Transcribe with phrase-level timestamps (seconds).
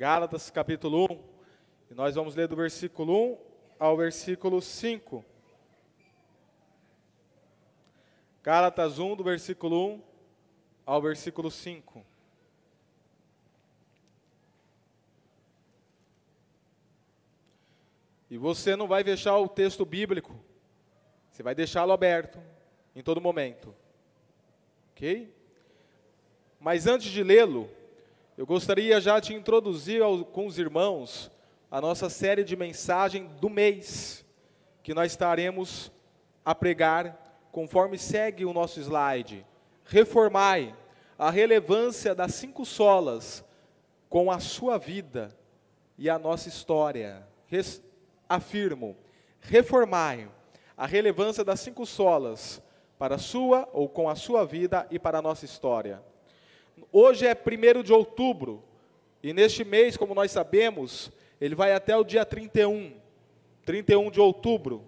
[0.00, 1.24] Gálatas capítulo 1.
[1.90, 3.38] E nós vamos ler do versículo 1
[3.78, 5.22] ao versículo 5.
[8.42, 10.02] Gálatas 1, do versículo 1
[10.86, 12.02] ao versículo 5.
[18.30, 20.34] E você não vai fechar o texto bíblico,
[21.30, 22.42] você vai deixá-lo aberto
[22.96, 23.76] em todo momento.
[24.92, 25.30] Ok?
[26.58, 27.68] Mas antes de lê-lo,
[28.40, 31.30] eu gostaria já de introduzir ao, com os irmãos
[31.70, 34.24] a nossa série de mensagem do mês,
[34.82, 35.92] que nós estaremos
[36.42, 39.46] a pregar, conforme segue o nosso slide.
[39.84, 40.74] Reformai
[41.18, 43.44] a relevância das cinco solas
[44.08, 45.36] com a sua vida
[45.98, 47.28] e a nossa história.
[47.46, 47.82] Res,
[48.26, 48.96] afirmo,
[49.38, 50.30] reformai
[50.78, 52.62] a relevância das cinco solas
[52.98, 56.02] para a sua ou com a sua vida e para a nossa história.
[56.92, 58.62] Hoje é 1 de outubro,
[59.22, 62.94] e neste mês, como nós sabemos, ele vai até o dia 31,
[63.64, 64.84] 31 de outubro.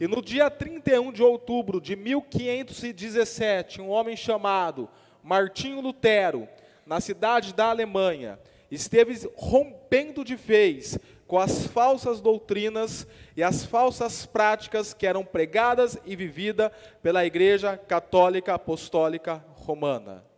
[0.00, 4.88] E no dia 31 de outubro de 1517, um homem chamado
[5.22, 6.48] Martinho Lutero,
[6.84, 8.38] na cidade da Alemanha,
[8.70, 15.96] esteve rompendo de vez com as falsas doutrinas e as falsas práticas que eram pregadas
[16.04, 20.31] e vividas pela Igreja Católica Apostólica Romana.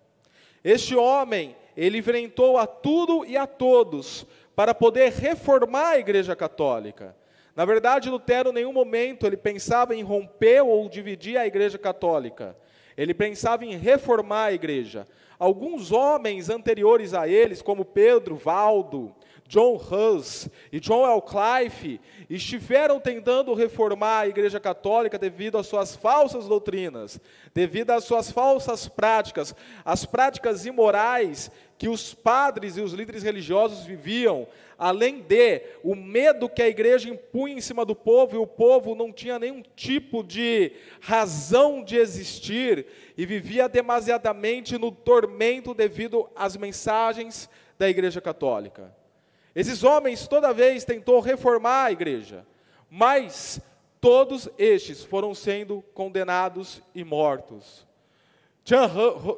[0.65, 4.27] Este homem, ele enfrentou a tudo e a todos
[4.57, 7.15] para poder reformar a Igreja Católica.
[7.55, 12.57] Na verdade, Lutero, em nenhum momento, ele pensava em romper ou dividir a Igreja Católica.
[12.97, 15.07] Ele pensava em reformar a igreja.
[15.39, 19.15] Alguns homens anteriores a eles, como Pedro, Valdo,
[19.55, 21.23] John Hus e John L.
[21.23, 27.21] Clive estiveram tentando reformar a Igreja Católica devido às suas falsas doutrinas,
[27.55, 33.85] devido às suas falsas práticas, as práticas imorais que os padres e os líderes religiosos
[33.85, 38.49] viviam, além de o medo que a igreja impunha em cima do povo, e o
[38.49, 46.29] povo não tinha nenhum tipo de razão de existir, e vivia demasiadamente no tormento devido
[46.35, 47.49] às mensagens
[47.79, 49.04] da igreja católica.
[49.55, 52.47] Esses homens toda vez tentou reformar a igreja,
[52.91, 53.61] mas
[54.01, 57.87] todos estes foram sendo condenados e mortos.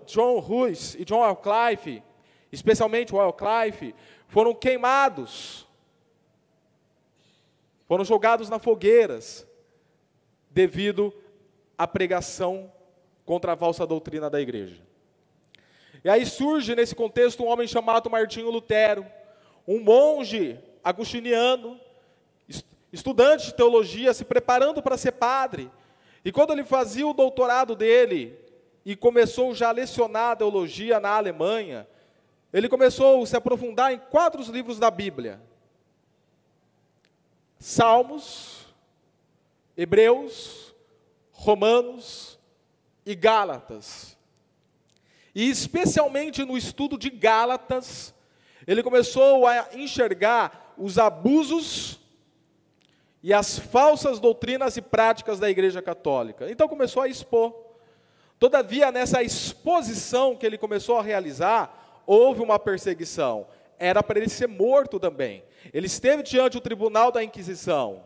[0.06, 2.02] John Ruiz e John Clive,
[2.50, 3.94] especialmente o Clive,
[4.28, 5.66] foram queimados,
[7.86, 9.46] foram jogados na fogueiras,
[10.50, 11.12] devido
[11.76, 12.72] à pregação
[13.24, 14.80] contra a falsa doutrina da igreja.
[16.02, 19.04] E aí surge nesse contexto um homem chamado Martinho Lutero,
[19.66, 21.80] um monge agustiniano,
[22.92, 25.70] estudante de teologia, se preparando para ser padre.
[26.24, 28.38] E quando ele fazia o doutorado dele
[28.84, 31.86] e começou já a lecionar teologia na Alemanha,
[32.52, 35.40] ele começou a se aprofundar em quatro livros da Bíblia:
[37.58, 38.66] Salmos,
[39.76, 40.74] Hebreus,
[41.32, 42.38] Romanos
[43.04, 44.16] e Gálatas.
[45.34, 48.14] E especialmente no estudo de Gálatas,
[48.66, 51.98] ele começou a enxergar os abusos
[53.22, 56.50] e as falsas doutrinas e práticas da Igreja Católica.
[56.50, 57.54] Então começou a expor.
[58.38, 63.46] Todavia, nessa exposição que ele começou a realizar, houve uma perseguição.
[63.78, 65.42] Era para ele ser morto também.
[65.72, 68.04] Ele esteve diante do tribunal da Inquisição.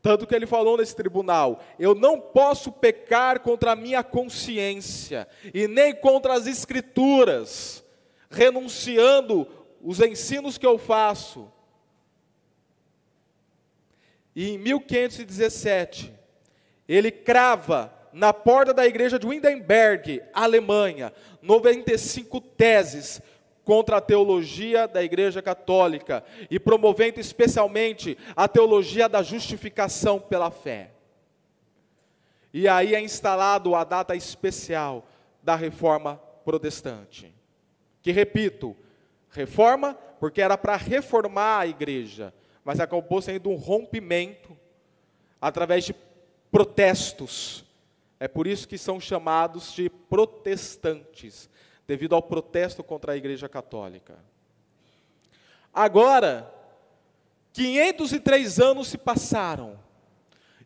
[0.00, 5.66] Tanto que ele falou nesse tribunal: Eu não posso pecar contra a minha consciência, e
[5.66, 7.84] nem contra as Escrituras,
[8.30, 9.46] renunciando
[9.88, 11.50] os ensinos que eu faço.
[14.36, 16.12] E em 1517,
[16.86, 21.10] ele crava na porta da igreja de Wittenberg, Alemanha,
[21.40, 23.22] 95 teses
[23.64, 30.90] contra a teologia da Igreja Católica e promovendo especialmente a teologia da justificação pela fé.
[32.52, 35.08] E aí é instalado a data especial
[35.42, 37.34] da reforma protestante.
[38.02, 38.76] Que repito,
[39.38, 42.34] Reforma, porque era para reformar a igreja,
[42.64, 44.58] mas acabou sendo um rompimento
[45.40, 45.94] através de
[46.50, 47.64] protestos.
[48.18, 51.48] É por isso que são chamados de protestantes,
[51.86, 54.18] devido ao protesto contra a Igreja Católica.
[55.72, 56.52] Agora,
[57.52, 59.78] 503 anos se passaram.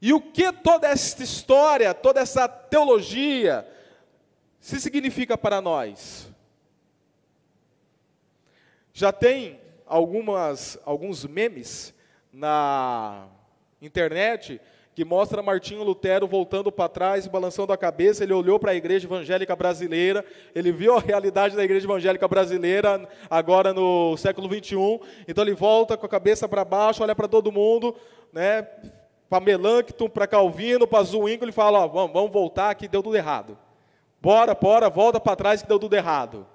[0.01, 3.69] E o que toda essa história, toda essa teologia
[4.59, 6.32] se significa para nós?
[8.93, 11.95] Já tem algumas, alguns memes
[12.33, 13.27] na
[13.81, 14.61] internet
[14.95, 18.23] que mostra Martinho Lutero voltando para trás, balançando a cabeça.
[18.23, 20.25] Ele olhou para a igreja evangélica brasileira,
[20.55, 25.01] ele viu a realidade da igreja evangélica brasileira agora no século 21.
[25.27, 27.97] Então ele volta com a cabeça para baixo, olha para todo mundo,
[28.33, 28.67] né?
[29.31, 33.17] Para Melancton, para Calvino, para Zwingli, ele fala: ó, vamos, vamos voltar que deu tudo
[33.17, 33.57] errado.
[34.21, 36.47] Bora, bora, volta para trás que deu tudo errado.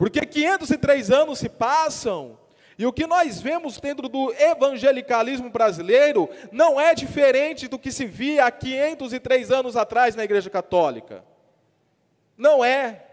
[0.00, 2.38] Porque 503 anos se passam
[2.78, 8.06] e o que nós vemos dentro do evangelicalismo brasileiro não é diferente do que se
[8.06, 11.22] via há 503 anos atrás na Igreja Católica.
[12.34, 13.04] Não é.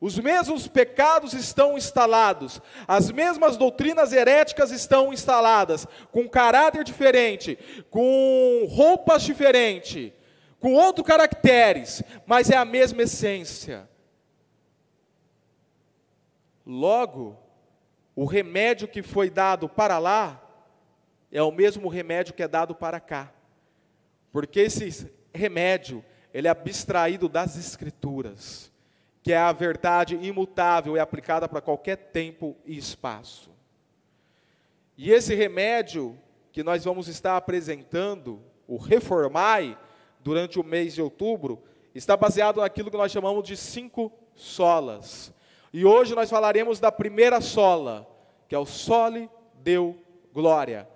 [0.00, 7.58] Os mesmos pecados estão instalados, as mesmas doutrinas heréticas estão instaladas, com caráter diferente,
[7.90, 10.10] com roupas diferentes,
[10.58, 13.86] com outros caracteres, mas é a mesma essência.
[16.66, 17.38] Logo,
[18.16, 20.40] o remédio que foi dado para lá
[21.30, 23.32] é o mesmo remédio que é dado para cá.
[24.30, 28.72] Porque esse remédio, ele é abstraído das escrituras,
[29.22, 33.50] que é a verdade imutável e aplicada para qualquer tempo e espaço.
[34.96, 36.18] E esse remédio
[36.52, 39.76] que nós vamos estar apresentando, o Reformai,
[40.20, 41.62] durante o mês de outubro,
[41.92, 45.34] está baseado naquilo que nós chamamos de cinco solas.
[45.76, 48.08] E hoje nós falaremos da primeira sola,
[48.46, 50.00] que é o sole deu
[50.32, 50.88] glória.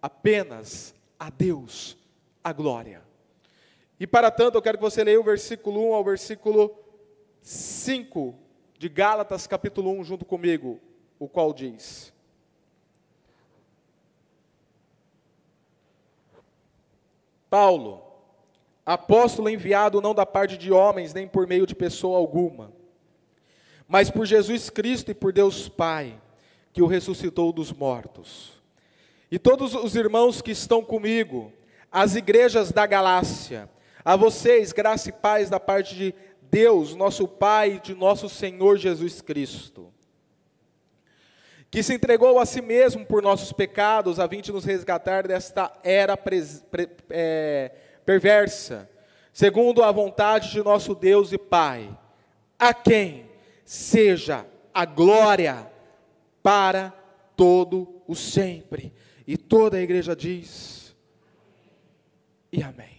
[0.00, 1.98] Apenas a Deus
[2.42, 3.02] a glória.
[3.98, 6.72] E para tanto, eu quero que você leia o versículo 1 ao versículo
[7.42, 8.32] 5
[8.78, 10.80] de Gálatas, capítulo 1, junto comigo,
[11.18, 12.12] o qual diz:
[17.50, 18.00] Paulo,
[18.86, 22.78] apóstolo enviado não da parte de homens, nem por meio de pessoa alguma
[23.90, 26.16] mas por Jesus Cristo e por Deus Pai,
[26.72, 28.52] que o ressuscitou dos mortos.
[29.28, 31.52] E todos os irmãos que estão comigo,
[31.90, 33.68] as igrejas da Galácia,
[34.04, 38.78] a vocês, graça e paz da parte de Deus, nosso Pai e de nosso Senhor
[38.78, 39.92] Jesus Cristo,
[41.68, 45.72] que se entregou a si mesmo por nossos pecados, a fim de nos resgatar desta
[45.82, 47.72] era pres, pre, é,
[48.06, 48.88] perversa,
[49.32, 51.90] segundo a vontade de nosso Deus e Pai,
[52.56, 53.29] a quem
[53.70, 54.44] seja
[54.74, 55.70] a glória
[56.42, 56.90] para
[57.36, 58.92] todo o sempre.
[59.24, 60.92] E toda a igreja diz:
[62.52, 62.98] E amém.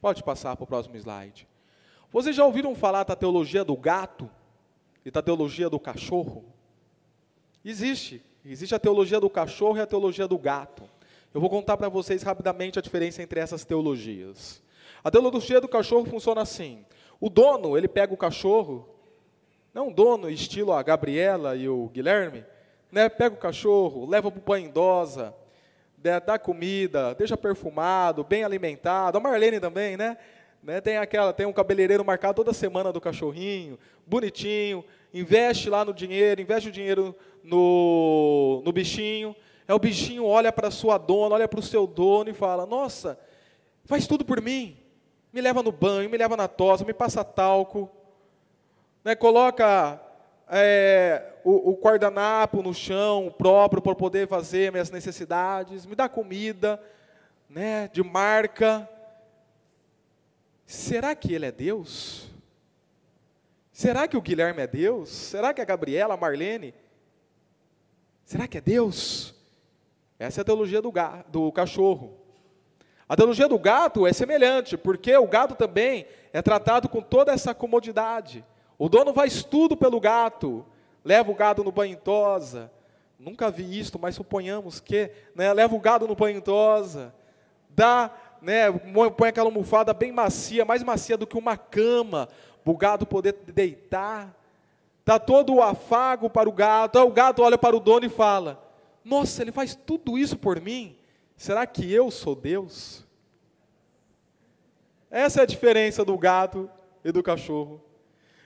[0.00, 1.48] Pode passar para o próximo slide.
[2.12, 4.30] Vocês já ouviram falar da teologia do gato
[5.04, 6.44] e da teologia do cachorro?
[7.64, 8.22] Existe.
[8.44, 10.88] Existe a teologia do cachorro e a teologia do gato.
[11.34, 14.62] Eu vou contar para vocês rapidamente a diferença entre essas teologias.
[15.06, 16.84] A teologia do cachorro funciona assim:
[17.20, 18.88] o dono, ele pega o cachorro,
[19.72, 22.44] não dono estilo a Gabriela e o Guilherme,
[22.90, 23.08] né?
[23.08, 25.32] Pega o cachorro, leva para o banho idosa,
[25.96, 29.16] dá comida, deixa perfumado, bem alimentado.
[29.16, 30.18] A Marlene também, né?
[30.60, 30.80] né?
[30.80, 36.40] Tem aquela, tem um cabeleireiro marcado toda semana do cachorrinho, bonitinho, investe lá no dinheiro,
[36.40, 37.14] investe o dinheiro
[37.44, 39.36] no, no bichinho.
[39.68, 43.16] É o bichinho olha para sua dona, olha para o seu dono e fala: Nossa,
[43.84, 44.84] faz tudo por mim
[45.36, 47.90] me leva no banho, me leva na tosa, me passa talco,
[49.04, 50.00] né, coloca
[50.48, 56.82] é, o, o guardanapo no chão próprio para poder fazer minhas necessidades, me dá comida,
[57.50, 58.88] né, de marca.
[60.64, 62.30] Será que ele é Deus?
[63.70, 65.10] Será que o Guilherme é Deus?
[65.10, 66.72] Será que a Gabriela, a Marlene?
[68.24, 69.34] Será que é Deus?
[70.18, 70.90] Essa é a teologia do,
[71.28, 72.25] do cachorro.
[73.08, 77.54] A teologia do gato é semelhante, porque o gato também é tratado com toda essa
[77.54, 78.44] comodidade.
[78.78, 80.66] O dono faz tudo pelo gato,
[81.04, 82.70] leva o gado no banho tosa.
[83.18, 87.14] Nunca vi isto, mas suponhamos que, né, leva o gado no banho tosa,
[87.70, 88.10] dá,
[88.42, 88.70] né,
[89.16, 92.28] põe aquela almofada bem macia, mais macia do que uma cama,
[92.64, 94.34] para o gado poder deitar.
[95.04, 96.98] Dá todo o afago para o gado.
[96.98, 98.60] O gado olha para o dono e fala:
[99.04, 100.96] Nossa, ele faz tudo isso por mim.
[101.36, 103.04] Será que eu sou Deus?
[105.10, 106.68] Essa é a diferença do gato
[107.04, 107.82] e do cachorro.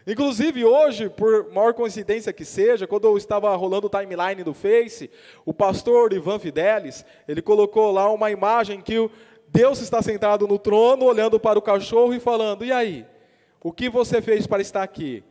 [0.07, 5.11] Inclusive, hoje, por maior coincidência que seja, quando eu estava rolando o timeline do Face,
[5.45, 9.11] o pastor Ivan Fidelis, ele colocou lá uma imagem que
[9.47, 13.07] Deus está sentado no trono, olhando para o cachorro e falando: E aí?
[13.63, 15.23] O que você fez para estar aqui?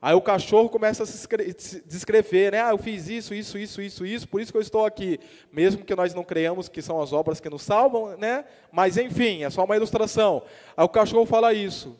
[0.00, 2.62] Aí o cachorro começa a se descrever, né?
[2.62, 5.18] Ah, eu fiz isso, isso, isso, isso, isso, por isso que eu estou aqui.
[5.52, 8.44] Mesmo que nós não creamos que são as obras que nos salvam, né?
[8.70, 10.42] Mas enfim, é só uma ilustração.
[10.76, 11.98] Aí o cachorro fala isso.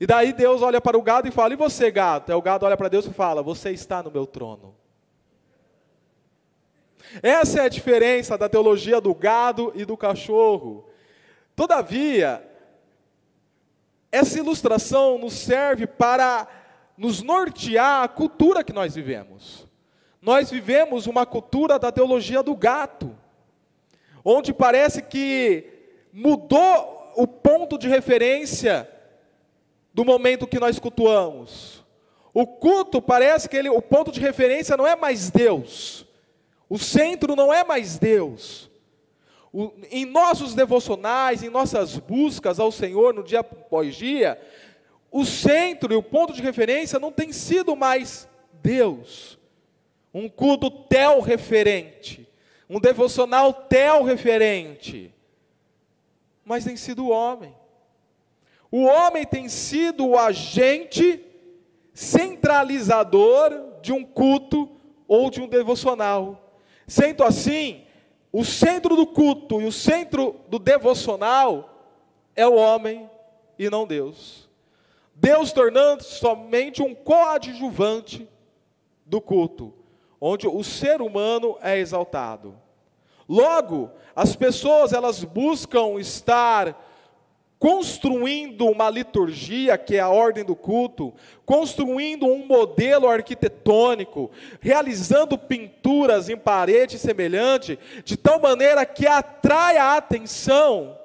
[0.00, 2.32] E daí Deus olha para o gado e fala: E você, gado?
[2.32, 4.74] Aí o gado olha para Deus e fala: Você está no meu trono.
[7.22, 10.88] Essa é a diferença da teologia do gado e do cachorro.
[11.54, 12.44] Todavia,
[14.10, 16.46] essa ilustração nos serve para
[16.98, 19.68] nos nortear a cultura que nós vivemos.
[20.20, 23.16] Nós vivemos uma cultura da teologia do gato,
[24.24, 25.64] onde parece que
[26.12, 28.90] mudou o ponto de referência
[29.94, 31.84] do momento que nós cultuamos.
[32.34, 36.04] O culto parece que ele, o ponto de referência não é mais Deus,
[36.68, 38.68] o centro não é mais Deus.
[39.52, 44.38] O, em nossos devocionais, em nossas buscas ao Senhor no dia após dia,
[45.10, 48.28] o centro e o ponto de referência não tem sido mais
[48.62, 49.38] Deus.
[50.12, 52.28] Um culto tel referente,
[52.68, 55.14] um devocional tel referente,
[56.44, 57.54] mas tem sido o homem.
[58.70, 61.24] O homem tem sido o agente
[61.94, 64.70] centralizador de um culto
[65.06, 66.52] ou de um devocional.
[66.86, 67.84] Sendo assim,
[68.32, 71.92] o centro do culto e o centro do devocional
[72.36, 73.08] é o homem
[73.58, 74.47] e não Deus.
[75.20, 78.28] Deus tornando-se somente um coadjuvante
[79.04, 79.74] do culto,
[80.20, 82.54] onde o ser humano é exaltado.
[83.28, 86.84] Logo, as pessoas elas buscam estar
[87.58, 91.12] construindo uma liturgia, que é a ordem do culto,
[91.44, 99.96] construindo um modelo arquitetônico, realizando pinturas em parede semelhante, de tal maneira que atrai a
[99.96, 100.96] atenção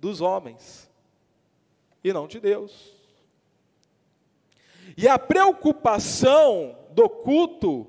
[0.00, 0.90] dos homens
[2.02, 2.95] e não de Deus.
[4.96, 7.86] E a preocupação do culto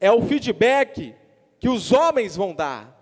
[0.00, 1.14] é o feedback
[1.60, 3.00] que os homens vão dar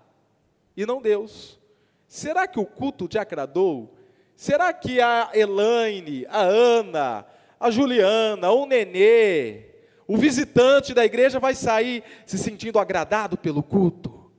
[0.76, 1.58] e não Deus.
[2.06, 3.96] Será que o culto te agradou?
[4.36, 7.26] Será que a Elaine, a Ana,
[7.58, 9.66] a Juliana, o Nenê,
[10.06, 14.30] o visitante da igreja vai sair se sentindo agradado pelo culto?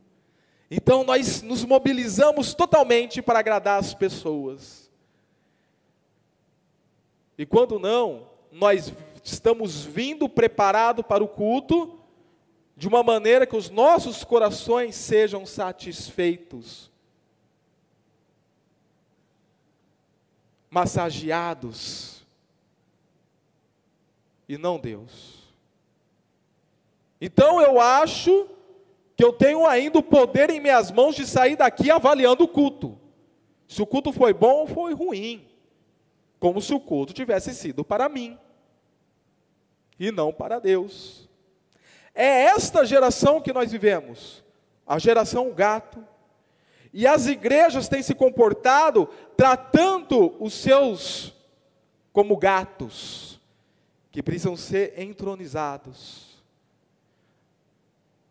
[0.69, 4.91] Então nós nos mobilizamos totalmente para agradar as pessoas.
[7.37, 8.93] E quando não, nós
[9.23, 11.99] estamos vindo preparado para o culto
[12.75, 16.91] de uma maneira que os nossos corações sejam satisfeitos
[20.69, 22.25] massageados
[24.47, 25.41] e não Deus.
[27.19, 28.47] Então eu acho
[29.15, 32.97] que eu tenho ainda o poder em minhas mãos de sair daqui avaliando o culto.
[33.67, 35.50] Se o culto foi bom ou foi ruim.
[36.41, 38.35] Como se o culto tivesse sido para mim
[39.99, 41.29] e não para Deus.
[42.15, 44.43] É esta geração que nós vivemos,
[44.85, 46.03] a geração gato,
[46.91, 49.07] e as igrejas têm se comportado
[49.37, 51.31] tratando os seus
[52.11, 53.39] como gatos,
[54.09, 56.41] que precisam ser entronizados.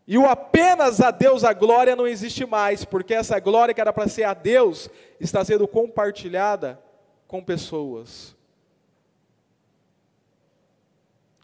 [0.05, 3.93] E o apenas a Deus a glória não existe mais, porque essa glória que era
[3.93, 6.77] para ser a Deus está sendo compartilhada
[7.31, 8.35] com pessoas.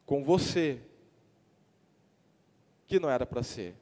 [0.06, 0.82] Com você,
[2.86, 3.74] que não era para ser.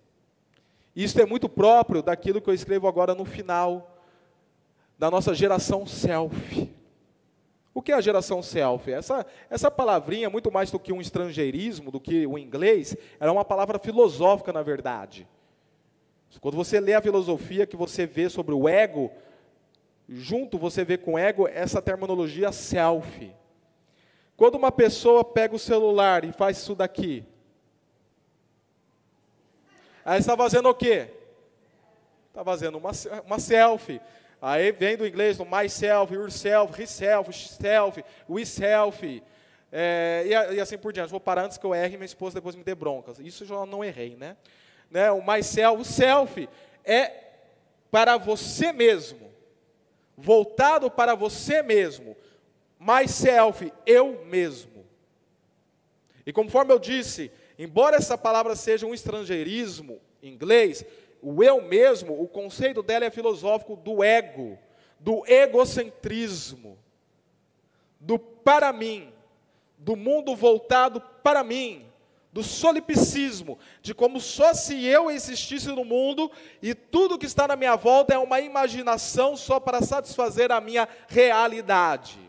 [0.96, 4.00] Isso é muito próprio daquilo que eu escrevo agora no final
[5.00, 6.72] da nossa geração selfie.
[7.74, 8.92] O que é a geração selfie?
[8.92, 13.44] Essa, essa palavrinha, muito mais do que um estrangeirismo, do que o inglês, era uma
[13.44, 15.28] palavra filosófica, na verdade.
[16.40, 19.12] Quando você lê a filosofia que você vê sobre o ego,
[20.08, 23.34] junto você vê com ego essa terminologia selfie.
[24.38, 27.26] Quando uma pessoa pega o celular e faz isso daqui,
[30.06, 31.08] Aí está fazendo o quê?
[32.28, 32.92] Está fazendo uma,
[33.26, 34.00] uma selfie.
[34.40, 39.24] Aí vem do inglês do myself, yourself, himself, self, we self.
[39.72, 41.10] É, e, e, assim por diante.
[41.10, 43.18] Vou parar antes que eu erre minha esposa depois me dê broncas.
[43.18, 44.38] Isso eu já não errei, né?
[44.92, 45.10] né?
[45.10, 46.48] O myself, o self
[46.84, 47.12] é
[47.90, 49.34] para você mesmo.
[50.18, 52.16] Voltado para você mesmo.
[52.80, 54.86] Myself, eu mesmo.
[56.26, 60.86] E conforme eu disse, Embora essa palavra seja um estrangeirismo em inglês,
[61.22, 64.58] o eu mesmo, o conceito dela é filosófico do ego,
[65.00, 66.78] do egocentrismo,
[68.00, 69.12] do para mim,
[69.78, 71.86] do mundo voltado para mim,
[72.36, 76.30] do solipsismo, de como só se eu existisse no mundo
[76.62, 80.86] e tudo que está na minha volta é uma imaginação só para satisfazer a minha
[81.08, 82.20] realidade.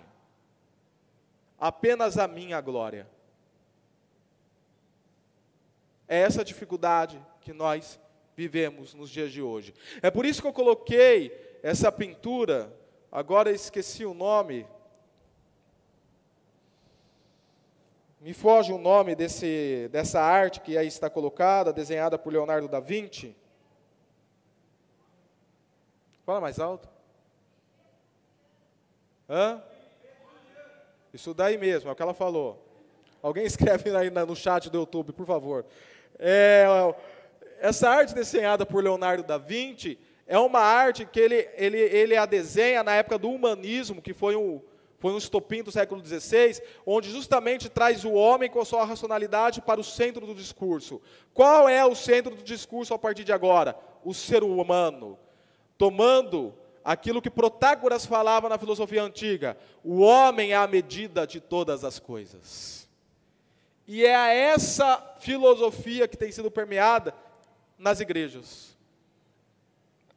[1.59, 3.11] Apenas a minha glória.
[6.07, 7.99] É essa dificuldade que nós
[8.37, 9.75] vivemos nos dias de hoje.
[10.01, 12.73] É por isso que eu coloquei essa pintura,
[13.11, 14.69] agora esqueci o nome.
[18.27, 22.81] me foge o nome desse, dessa arte que aí está colocada, desenhada por Leonardo da
[22.81, 23.37] Vinci.
[26.25, 26.89] Fala mais alto.
[29.31, 29.63] Hã?
[31.15, 32.61] Isso daí mesmo, é o que ela falou.
[33.23, 35.65] Alguém escreve aí no chat do YouTube, por favor.
[36.19, 36.67] É,
[37.61, 42.27] essa arte desenhada por Leonardo da Vinci é uma arte que ele, ele, ele a
[42.27, 44.61] desenha na época do humanismo, que foi um,
[44.99, 49.61] foi um estopim do século XVI, onde justamente traz o homem com a sua racionalidade
[49.61, 51.01] para o centro do discurso.
[51.35, 53.79] Qual é o centro do discurso a partir de agora?
[54.05, 55.19] O ser humano.
[55.77, 61.85] Tomando aquilo que Protágoras falava na filosofia antiga: o homem é a medida de todas
[61.85, 62.89] as coisas.
[63.87, 67.15] E é a essa filosofia que tem sido permeada
[67.79, 68.77] nas igrejas.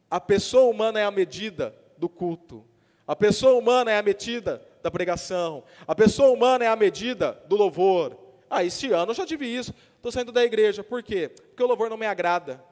[0.10, 2.66] A pessoa humana é a medida do culto.
[3.06, 5.64] A pessoa humana é a medida da pregação.
[5.88, 8.18] A pessoa humana é a medida do louvor.
[8.50, 9.74] Ah, este ano eu já tive isso.
[9.96, 10.84] Estou saindo da igreja.
[10.84, 11.30] Por quê?
[11.30, 12.64] Porque o louvor não me agrada.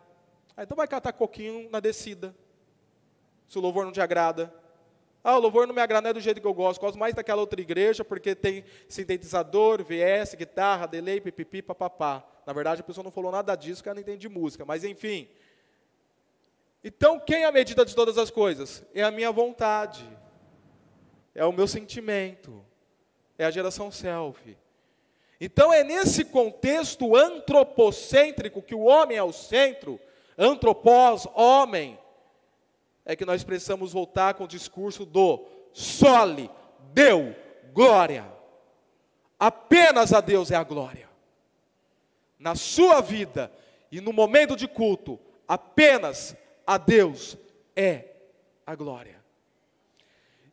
[0.55, 2.35] Ah, então vai catar coquinho na descida.
[3.47, 4.53] Se o louvor não te agrada.
[5.23, 6.79] Ah, o louvor não me agrada, não é do jeito que eu gosto.
[6.79, 12.25] Gosto mais daquela outra igreja, porque tem sintetizador, VS, guitarra, delay, pipipi, papapá.
[12.45, 14.65] Na verdade, a pessoa não falou nada disso, porque ela não entende de música.
[14.65, 15.27] Mas, enfim.
[16.81, 18.85] Então, quem é a medida de todas as coisas?
[18.93, 20.07] É a minha vontade.
[21.37, 22.65] É o meu sentimento.
[23.37, 24.57] É a geração selfie.
[25.39, 29.99] Então, é nesse contexto antropocêntrico, que o homem é o centro,
[30.35, 31.99] antropós, homem,
[33.05, 36.49] é que nós precisamos voltar com o discurso do sole,
[36.91, 37.35] deu,
[37.71, 38.25] glória.
[39.39, 41.07] Apenas a Deus é a glória.
[42.39, 43.51] Na sua vida
[43.91, 47.37] e no momento de culto, apenas a Deus
[47.75, 48.05] é
[48.65, 49.16] a glória.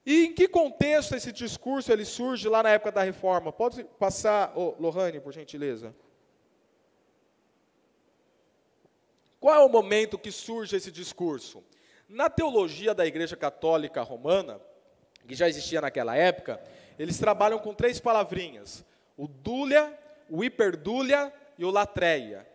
[0.06, 3.52] E em que contexto esse discurso ele surge lá na época da reforma?
[3.52, 5.94] Pode passar, oh, Lohane, por gentileza.
[9.40, 11.62] Qual é o momento que surge esse discurso?
[12.08, 14.60] Na teologia da Igreja Católica Romana,
[15.26, 16.62] que já existia naquela época,
[16.98, 18.84] eles trabalham com três palavrinhas:
[19.16, 22.46] o dúlia, o hiperdúlia e o latreia.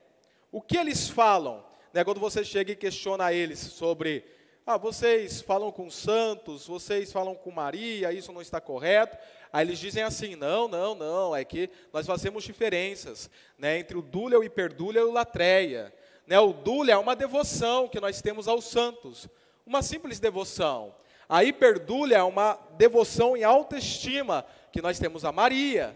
[0.52, 1.66] O que eles falam?
[1.94, 4.24] Né, quando você chega e questiona eles sobre,
[4.70, 9.18] ah, vocês falam com santos, vocês falam com Maria, isso não está correto.
[9.52, 14.02] Aí eles dizem assim: não, não, não, é que nós fazemos diferenças né, entre o
[14.04, 15.92] dúlia, o hiperdúlia e o latreia.
[16.28, 19.28] Né, o dúlia é uma devoção que nós temos aos santos
[19.66, 20.94] uma simples devoção.
[21.28, 25.96] A hiperdúlia é uma devoção em autoestima, que nós temos a Maria.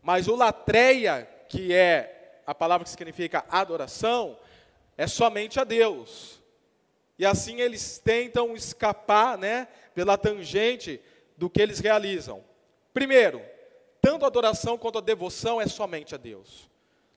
[0.00, 4.36] Mas o latreia, que é a palavra que significa adoração,
[4.96, 6.41] é somente a Deus.
[7.18, 11.00] E assim eles tentam escapar, né, pela tangente
[11.36, 12.44] do que eles realizam.
[12.92, 13.42] Primeiro,
[14.00, 16.68] tanto a adoração quanto a devoção é somente a Deus.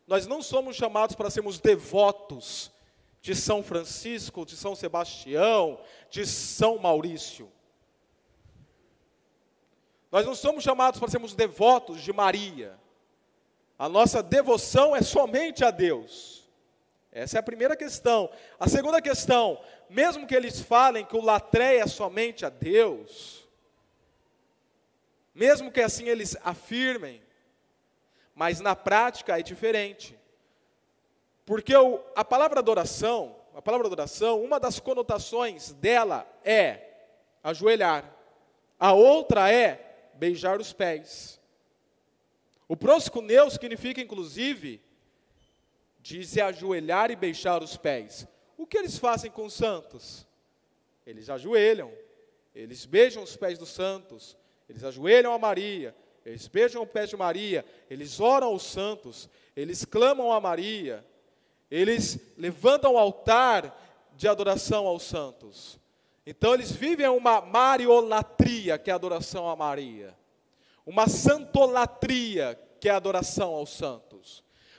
[0.07, 2.71] Nós não somos chamados para sermos devotos
[3.21, 5.79] de São Francisco, de São Sebastião,
[6.11, 7.51] de São Maurício.
[10.11, 12.79] Nós não somos chamados para sermos devotos de Maria.
[13.77, 16.44] A nossa devoção é somente a Deus.
[17.15, 18.29] Essa é a primeira questão.
[18.59, 19.57] A segunda questão,
[19.89, 23.47] mesmo que eles falem que o latreia é somente a Deus,
[25.33, 27.23] mesmo que assim eles afirmem,
[28.35, 30.19] mas na prática é diferente.
[31.45, 36.81] Porque o, a palavra adoração, a palavra adoração, uma das conotações dela é
[37.41, 38.13] ajoelhar.
[38.77, 41.39] A outra é beijar os pés.
[42.67, 44.83] O proscuneu significa, inclusive,
[46.05, 48.27] se ajoelhar e beijar os pés.
[48.57, 50.25] O que eles fazem com os santos?
[51.05, 51.91] Eles ajoelham,
[52.53, 54.37] eles beijam os pés dos santos,
[54.69, 59.83] eles ajoelham a Maria, eles beijam o pé de Maria, eles oram aos santos, eles
[59.83, 61.05] clamam a Maria,
[61.69, 63.75] eles levantam o altar
[64.15, 65.79] de adoração aos santos.
[66.25, 70.15] Então eles vivem uma mariolatria, que é a adoração a Maria.
[70.85, 74.04] Uma santolatria, que é a adoração aos santos.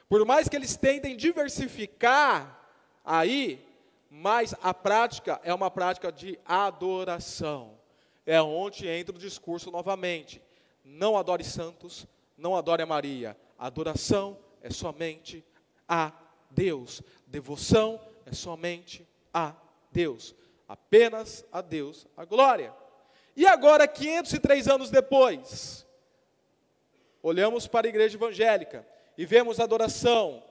[0.09, 2.61] Por mais que eles tentem diversificar
[3.05, 3.65] aí,
[4.09, 7.79] mas a prática é uma prática de adoração.
[8.25, 10.43] É onde entra o discurso novamente.
[10.85, 13.37] Não adore santos, não adore a Maria.
[13.59, 15.45] adoração é somente
[15.89, 16.13] a
[16.51, 17.03] Deus.
[17.27, 19.55] Devoção é somente a
[19.91, 20.35] Deus.
[20.69, 22.73] Apenas a Deus a glória.
[23.37, 25.87] E agora, 503 anos depois,
[27.23, 30.43] olhamos para a igreja evangélica e vemos adoração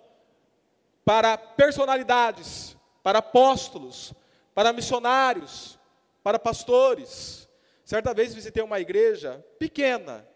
[1.04, 4.13] para personalidades, para apóstolos,
[4.54, 5.78] para missionários,
[6.23, 7.47] para pastores.
[7.84, 10.28] Certa vez visitei uma igreja pequena,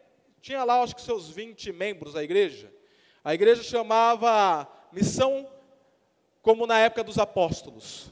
[0.42, 2.72] tinha lá acho que seus 20 membros a igreja.
[3.24, 5.48] A igreja chamava Missão
[6.42, 8.12] como na época dos apóstolos.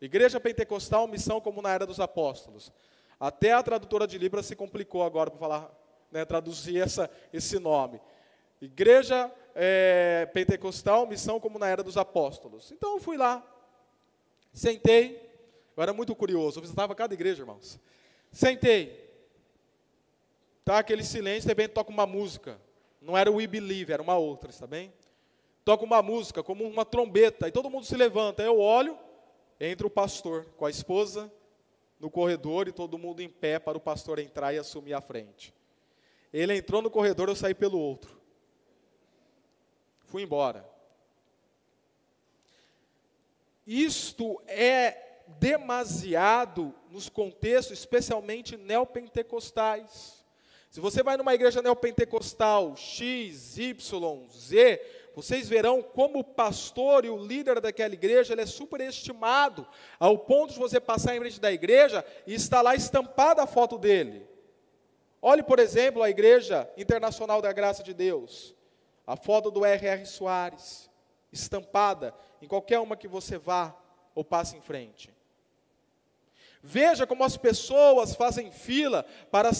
[0.00, 2.72] Igreja Pentecostal, missão como na era dos apóstolos.
[3.18, 5.70] Até a tradutora de Libras se complicou agora para falar,
[6.10, 8.00] né, traduzir essa, esse nome.
[8.60, 12.70] Igreja é, Pentecostal, missão como na era dos apóstolos.
[12.72, 13.44] Então eu fui lá,
[14.52, 15.20] sentei,
[15.76, 17.78] eu era muito curioso, eu visitava cada igreja, irmãos.
[18.32, 19.10] Sentei,
[20.64, 22.60] tá aquele silêncio, de repente toca uma música.
[23.00, 24.92] Não era o We Believe, era uma outra, está bem?
[25.64, 28.42] Toca uma música, como uma trombeta, e todo mundo se levanta.
[28.42, 28.98] Eu olho,
[29.60, 31.32] entra o pastor com a esposa
[31.98, 35.54] no corredor e todo mundo em pé para o pastor entrar e assumir a frente.
[36.32, 38.15] Ele entrou no corredor, eu saí pelo outro.
[40.06, 40.68] Fui embora.
[43.66, 50.24] Isto é demasiado nos contextos, especialmente neopentecostais.
[50.70, 54.80] Se você vai numa igreja neopentecostal X, Y, Z,
[55.14, 59.66] vocês verão como o pastor e o líder daquela igreja ele é superestimado,
[59.98, 63.78] ao ponto de você passar em frente da igreja e está lá estampada a foto
[63.78, 64.28] dele.
[65.20, 68.54] Olhe, por exemplo, a Igreja Internacional da Graça de Deus,
[69.06, 70.04] a foto do R.R.
[70.04, 70.90] Soares,
[71.32, 73.74] estampada em qualquer uma que você vá
[74.14, 75.14] ou passe em frente.
[76.62, 79.50] Veja como as pessoas fazem fila para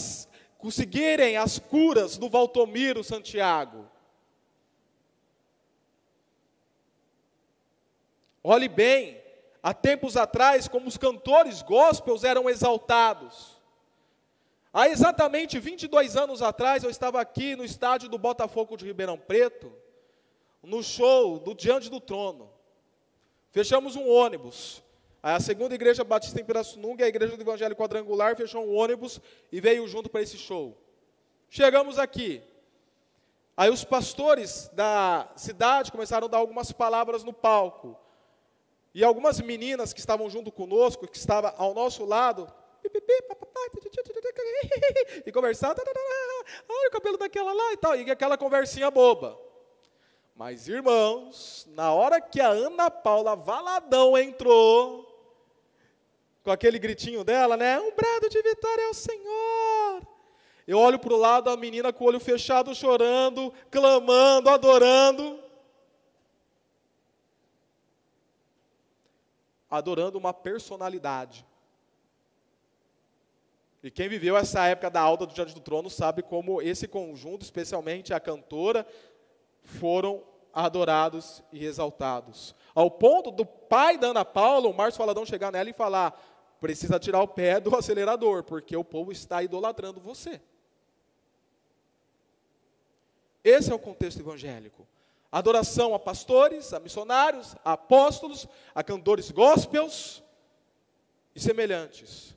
[0.59, 3.89] conseguirem as curas do Valtomiro Santiago.
[8.43, 9.21] Olhe bem,
[9.63, 13.56] há tempos atrás, como os cantores gospels eram exaltados.
[14.79, 19.73] Há exatamente 22 anos atrás, eu estava aqui no estádio do Botafogo de Ribeirão Preto,
[20.63, 22.51] no show do Diante do Trono.
[23.51, 24.83] Fechamos um ônibus.
[25.23, 29.19] A segunda igreja batista em Pirassununga a igreja do Evangelho Quadrangular fechou um ônibus
[29.51, 30.77] e veio junto para esse show.
[31.49, 32.43] Chegamos aqui.
[33.57, 37.99] Aí os pastores da cidade começaram a dar algumas palavras no palco.
[38.95, 42.47] E algumas meninas que estavam junto conosco, que estavam ao nosso lado,
[45.27, 45.81] e conversando,
[46.69, 49.39] olha o cabelo daquela lá e tal, e aquela conversinha boba.
[50.35, 55.05] Mas, irmãos, na hora que a Ana Paula Valadão entrou,
[56.45, 57.81] com aquele gritinho dela, né?
[57.81, 60.07] Um brado de vitória ao Senhor.
[60.67, 65.47] Eu olho para o lado, a menina com o olho fechado, chorando, clamando, adorando.
[69.69, 71.45] adorando uma personalidade.
[73.83, 77.43] E quem viveu essa época da alta do Diante do Trono sabe como esse conjunto,
[77.43, 78.87] especialmente a cantora,
[79.63, 82.55] foram adorados e exaltados.
[82.75, 86.19] Ao ponto do pai da Ana Paula, o Márcio Faladão, chegar nela e falar:
[86.61, 90.41] precisa tirar o pé do acelerador, porque o povo está idolatrando você.
[93.43, 94.87] Esse é o contexto evangélico.
[95.31, 100.23] Adoração a pastores, a missionários, a apóstolos, a cantores gospels
[101.35, 102.36] e semelhantes.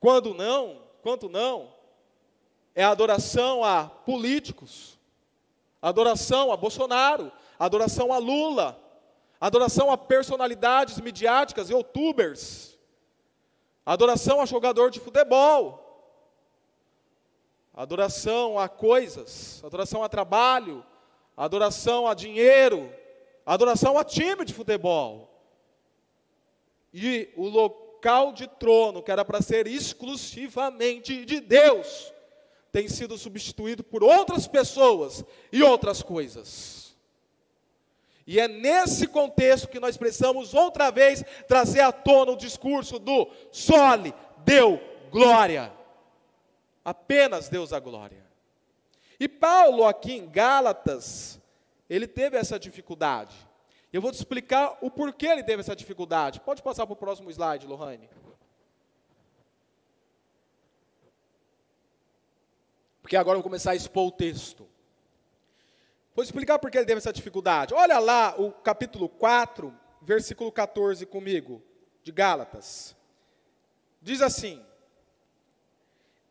[0.00, 1.72] Quando não, quanto não,
[2.74, 4.98] é adoração a políticos,
[5.80, 8.80] adoração a Bolsonaro, adoração a Lula,
[9.38, 12.78] adoração a personalidades midiáticas, youtubers,
[13.84, 15.86] adoração a jogador de futebol,
[17.74, 20.84] adoração a coisas, adoração a trabalho,
[21.36, 22.90] adoração a dinheiro,
[23.44, 25.28] adoração a time de futebol.
[26.92, 27.46] E o
[28.00, 32.10] local de trono, que era para ser exclusivamente de Deus,
[32.72, 36.96] tem sido substituído por outras pessoas e outras coisas.
[38.26, 43.28] E é nesse contexto que nós precisamos outra vez trazer à tona o discurso do
[43.52, 45.70] sole deu glória.
[46.82, 48.24] Apenas Deus a glória.
[49.18, 51.38] E Paulo, aqui em Gálatas,
[51.88, 53.34] ele teve essa dificuldade.
[53.92, 56.40] Eu vou te explicar o porquê ele teve essa dificuldade.
[56.40, 58.08] Pode passar para o próximo slide, Lohane.
[63.02, 64.68] Porque agora eu vou começar a expor o texto.
[66.14, 67.74] Vou explicar por que ele teve essa dificuldade.
[67.74, 71.62] Olha lá o capítulo 4, versículo 14 comigo,
[72.02, 72.94] de Gálatas.
[74.00, 74.64] Diz assim: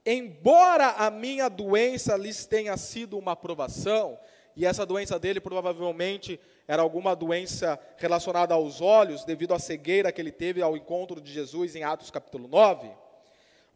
[0.06, 4.17] embora a minha doença lhes tenha sido uma provação,
[4.60, 10.19] e essa doença dele provavelmente era alguma doença relacionada aos olhos, devido à cegueira que
[10.19, 12.91] ele teve ao encontro de Jesus em Atos capítulo 9,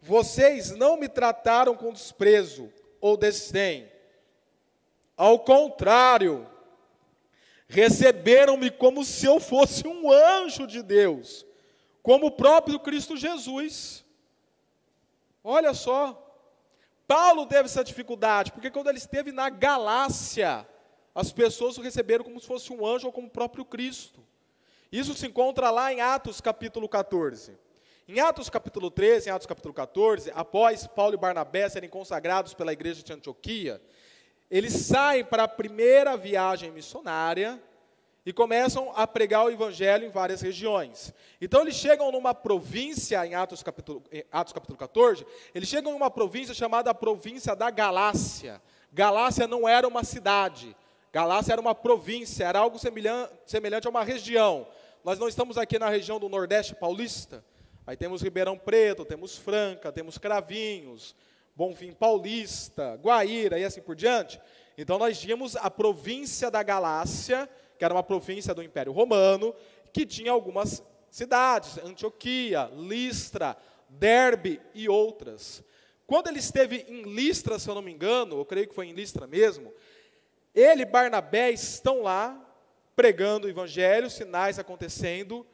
[0.01, 2.69] vocês não me trataram com desprezo
[2.99, 3.89] ou desdém.
[5.15, 6.45] Ao contrário,
[7.69, 11.45] receberam-me como se eu fosse um anjo de Deus,
[12.01, 14.03] como o próprio Cristo Jesus.
[15.41, 16.19] Olha só,
[17.07, 20.67] Paulo teve essa dificuldade, porque quando ele esteve na Galácia,
[21.13, 24.21] as pessoas o receberam como se fosse um anjo ou como o próprio Cristo.
[24.91, 27.57] Isso se encontra lá em Atos capítulo 14.
[28.07, 32.73] Em Atos capítulo 13, em Atos capítulo 14, após Paulo e Barnabé serem consagrados pela
[32.73, 33.81] igreja de Antioquia,
[34.51, 37.61] eles saem para a primeira viagem missionária
[38.25, 41.13] e começam a pregar o evangelho em várias regiões.
[41.41, 45.95] Então eles chegam numa província, em Atos capítulo, em Atos capítulo 14, eles chegam em
[45.95, 48.61] uma província chamada província da Galácia.
[48.91, 50.75] Galácia não era uma cidade,
[51.13, 54.67] Galácia era uma província, era algo semelhante a uma região.
[55.03, 57.45] Nós não estamos aqui na região do Nordeste paulista,
[57.85, 61.13] Aí temos Ribeirão Preto, temos Franca, temos Cravinhos,
[61.53, 64.39] Bonfim Paulista, Guaíra e assim por diante.
[64.77, 67.47] Então nós tínhamos a província da Galácia,
[67.77, 69.53] que era uma província do Império Romano,
[69.91, 73.57] que tinha algumas cidades, Antioquia, Listra,
[73.89, 75.61] Derbe e outras.
[76.07, 78.93] Quando ele esteve em Listra, se eu não me engano, eu creio que foi em
[78.93, 79.73] Listra mesmo,
[80.53, 82.39] ele e Barnabé estão lá
[82.95, 85.45] pregando o evangelho, sinais acontecendo,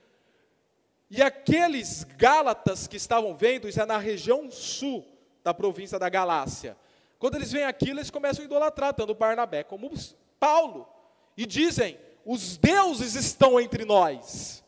[1.09, 5.05] e aqueles Gálatas que estavam vendo, isso é na região sul
[5.43, 6.77] da província da Galácia.
[7.17, 9.91] Quando eles veem aquilo, eles começam a idolatrar, tanto Barnabé como
[10.39, 10.87] Paulo.
[11.35, 14.63] E dizem: os deuses estão entre nós.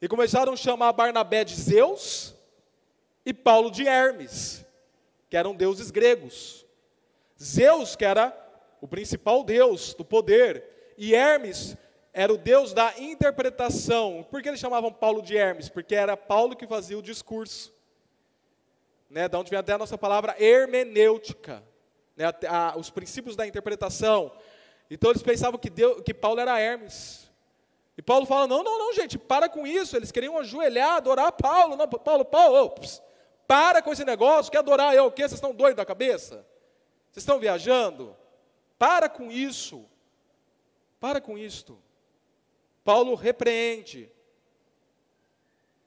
[0.00, 2.34] E começaram a chamar Barnabé de Zeus
[3.24, 4.64] e Paulo de Hermes,
[5.28, 6.64] que eram deuses gregos.
[7.40, 8.30] Zeus, que era
[8.84, 11.74] o principal deus do poder, e Hermes,
[12.12, 14.26] era o Deus da interpretação.
[14.30, 15.70] Por que eles chamavam Paulo de Hermes?
[15.70, 17.72] Porque era Paulo que fazia o discurso.
[19.08, 21.64] Né, da onde vem até a nossa palavra hermenêutica,
[22.14, 24.30] né, a, a, os princípios da interpretação.
[24.90, 27.32] Então eles pensavam que, Deus, que Paulo era Hermes.
[27.96, 29.96] E Paulo fala: não, não, não, gente, para com isso.
[29.96, 31.74] Eles queriam ajoelhar, adorar Paulo.
[31.74, 33.00] Não, Paulo, Paulo, ops,
[33.46, 35.22] para com esse negócio, quer adorar eu o quê?
[35.22, 36.46] Vocês estão doidos da cabeça?
[37.10, 38.14] Vocês estão viajando?
[38.78, 39.86] Para com isso.
[41.00, 41.78] Para com isto.
[42.84, 44.10] Paulo repreende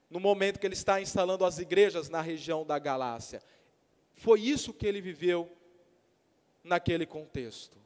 [0.10, 3.42] no momento que ele está instalando as igrejas na região da Galácia.
[4.14, 5.52] Foi isso que ele viveu
[6.64, 7.78] naquele contexto.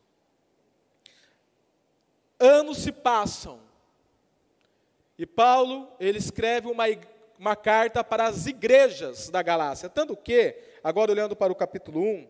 [2.40, 3.60] Anos se passam.
[5.18, 6.86] E Paulo, ele escreve uma,
[7.38, 9.90] uma carta para as igrejas da Galácia.
[9.90, 12.28] Tanto que, agora olhando para o capítulo 1,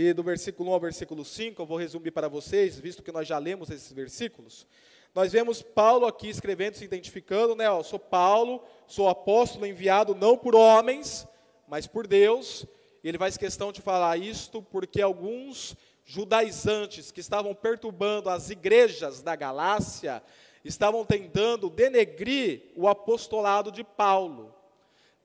[0.00, 3.26] e do versículo 1 ao versículo 5, eu vou resumir para vocês, visto que nós
[3.26, 4.64] já lemos esses versículos.
[5.12, 7.68] Nós vemos Paulo aqui escrevendo, se identificando, né?
[7.68, 11.26] Ó, sou Paulo, sou apóstolo enviado não por homens,
[11.66, 12.64] mas por Deus.
[13.02, 19.20] E ele faz questão de falar isto porque alguns judaizantes que estavam perturbando as igrejas
[19.20, 20.22] da Galácia
[20.64, 24.54] estavam tentando denegrir o apostolado de Paulo.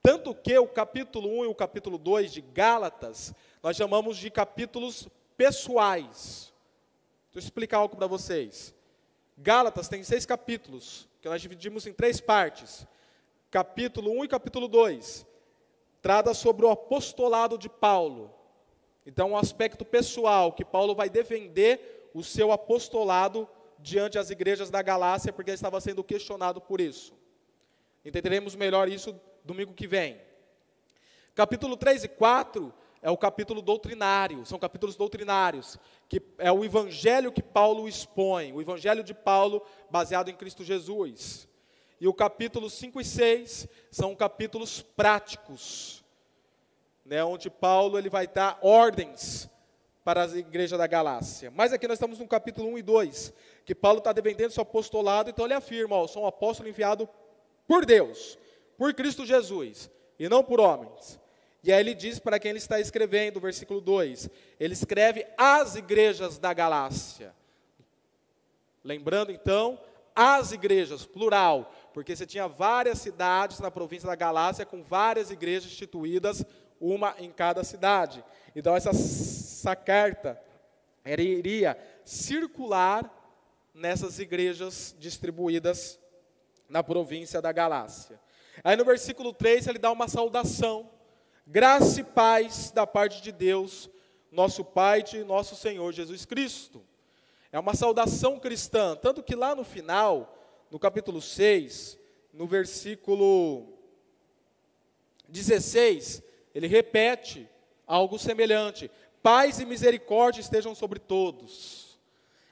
[0.01, 3.33] Tanto que o capítulo 1 e o capítulo 2 de Gálatas,
[3.63, 6.53] nós chamamos de capítulos pessoais.
[7.31, 8.75] Deixa eu explicar algo para vocês.
[9.37, 12.85] Gálatas tem seis capítulos, que nós dividimos em três partes.
[13.49, 15.25] Capítulo 1 e capítulo 2
[16.03, 18.29] trata sobre o apostolado de Paulo.
[19.05, 23.47] Então, um aspecto pessoal, que Paulo vai defender o seu apostolado
[23.79, 27.13] diante das igrejas da Galácia, porque ele estava sendo questionado por isso.
[28.03, 30.19] Entenderemos melhor isso domingo que vem.
[31.33, 37.33] Capítulo 3 e 4 é o capítulo doutrinário, são capítulos doutrinários, que é o evangelho
[37.33, 39.61] que Paulo expõe, o evangelho de Paulo
[39.91, 41.49] baseado em Cristo Jesus.
[41.99, 46.01] E o capítulo 5 e 6 são capítulos práticos,
[47.05, 49.49] né, onde Paulo ele vai dar ordens
[50.05, 51.51] para a igreja da Galácia.
[51.51, 53.33] Mas aqui nós estamos no capítulo 1 e 2,
[53.65, 57.07] que Paulo está defendendo seu apostolado, então ele afirma, ó, sou um apóstolo enviado
[57.67, 58.39] por Deus,
[58.77, 61.21] por Cristo Jesus, e não por homens.
[61.63, 66.37] E aí ele diz para quem ele está escrevendo, versículo 2: ele escreve às igrejas
[66.37, 67.33] da Galácia.
[68.83, 69.79] Lembrando então,
[70.13, 75.71] as igrejas, plural, porque você tinha várias cidades na província da Galácia com várias igrejas
[75.71, 76.43] instituídas,
[76.79, 78.23] uma em cada cidade.
[78.53, 80.39] Então essa, essa carta
[81.05, 83.09] iria circular
[83.73, 85.97] nessas igrejas distribuídas
[86.67, 88.19] na província da Galácia.
[88.63, 90.92] Aí no versículo 3 ele dá uma saudação
[91.45, 93.89] Graça e paz da parte de Deus,
[94.31, 96.81] nosso Pai e de nosso Senhor Jesus Cristo.
[97.51, 100.37] É uma saudação cristã, tanto que lá no final,
[100.71, 101.99] no capítulo 6,
[102.31, 103.73] no versículo
[105.27, 106.23] 16,
[106.55, 107.49] ele repete
[107.85, 108.89] algo semelhante:
[109.21, 111.99] paz e misericórdia estejam sobre todos.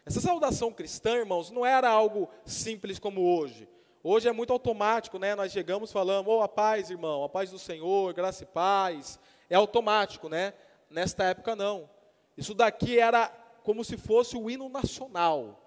[0.06, 3.70] Essa saudação cristã, irmãos, não era algo simples como hoje.
[4.04, 5.36] Hoje é muito automático, né?
[5.36, 9.20] Nós chegamos falando, oh, a paz, irmão, a paz do Senhor, graça e paz.
[9.48, 10.54] É automático, né?
[10.90, 11.88] Nesta época não.
[12.36, 13.28] Isso daqui era
[13.64, 15.58] como se fosse o hino nacional.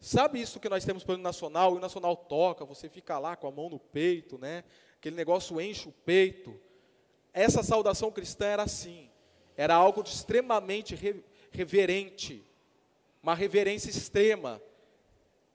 [0.00, 1.68] Sabe isso que nós temos para o hino nacional?
[1.68, 4.64] O hino nacional toca, você fica lá com a mão no peito, né?
[4.96, 6.58] Aquele negócio enche o peito.
[7.34, 9.10] Essa saudação cristã era assim.
[9.58, 10.98] Era algo extremamente
[11.50, 12.42] reverente,
[13.22, 14.60] uma reverência extrema.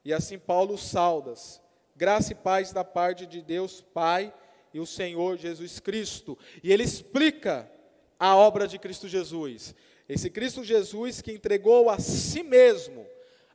[0.05, 1.59] E assim Paulo saudas.
[1.99, 4.33] Graça e paz da parte de Deus Pai
[4.73, 6.39] e o Senhor Jesus Cristo.
[6.63, 7.69] E ele explica
[8.17, 9.75] a obra de Cristo Jesus.
[10.07, 13.05] Esse Cristo Jesus que entregou a si mesmo,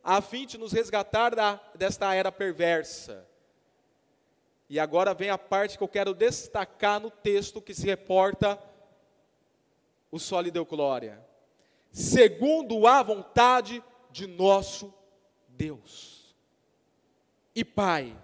[0.02, 3.26] a fim de nos resgatar da, desta era perversa.
[4.68, 8.62] E agora vem a parte que eu quero destacar no texto que se reporta
[10.10, 11.18] o Sol lhe deu glória.
[11.90, 14.92] Segundo a vontade de nosso
[15.48, 16.36] Deus.
[17.54, 18.14] E Pai,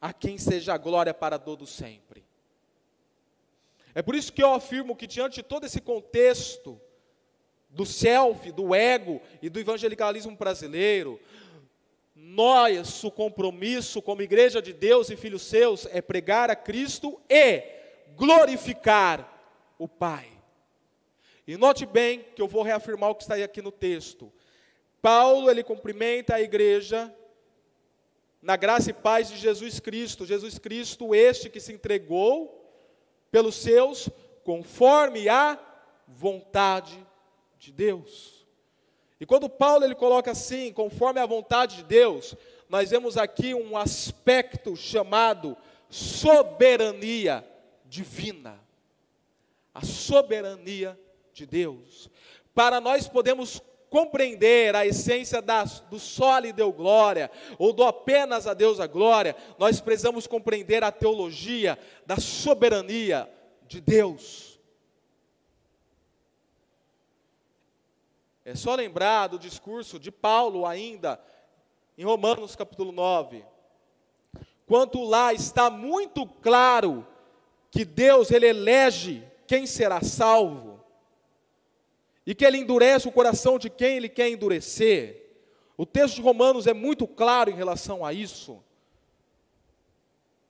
[0.00, 2.24] a quem seja a glória para todo sempre.
[3.94, 6.80] É por isso que eu afirmo que diante de todo esse contexto
[7.70, 11.18] do self, do ego e do evangelicalismo brasileiro,
[12.14, 17.62] nosso compromisso como igreja de Deus e filhos seus é pregar a Cristo e
[18.16, 19.32] glorificar
[19.78, 20.28] o Pai.
[21.46, 24.32] E note bem que eu vou reafirmar o que está aqui no texto.
[25.00, 27.14] Paulo, ele cumprimenta a igreja
[28.46, 30.24] na graça e paz de Jesus Cristo.
[30.24, 32.64] Jesus Cristo, este que se entregou
[33.28, 34.08] pelos seus,
[34.44, 35.58] conforme a
[36.06, 37.04] vontade
[37.58, 38.46] de Deus.
[39.18, 42.36] E quando Paulo ele coloca assim, conforme a vontade de Deus,
[42.68, 45.56] nós vemos aqui um aspecto chamado
[45.90, 47.44] soberania
[47.84, 48.60] divina.
[49.74, 50.96] A soberania
[51.32, 52.08] de Deus.
[52.54, 58.46] Para nós podemos compreender a essência da, do só lhe deu glória, ou do apenas
[58.46, 63.30] a Deus a glória, nós precisamos compreender a teologia da soberania
[63.66, 64.58] de Deus.
[68.44, 71.20] É só lembrar do discurso de Paulo ainda,
[71.98, 73.44] em Romanos capítulo 9,
[74.66, 77.06] quanto lá está muito claro
[77.70, 80.75] que Deus ele elege quem será salvo
[82.26, 85.22] e que ele endurece o coração de quem ele quer endurecer.
[85.76, 88.60] O texto de Romanos é muito claro em relação a isso.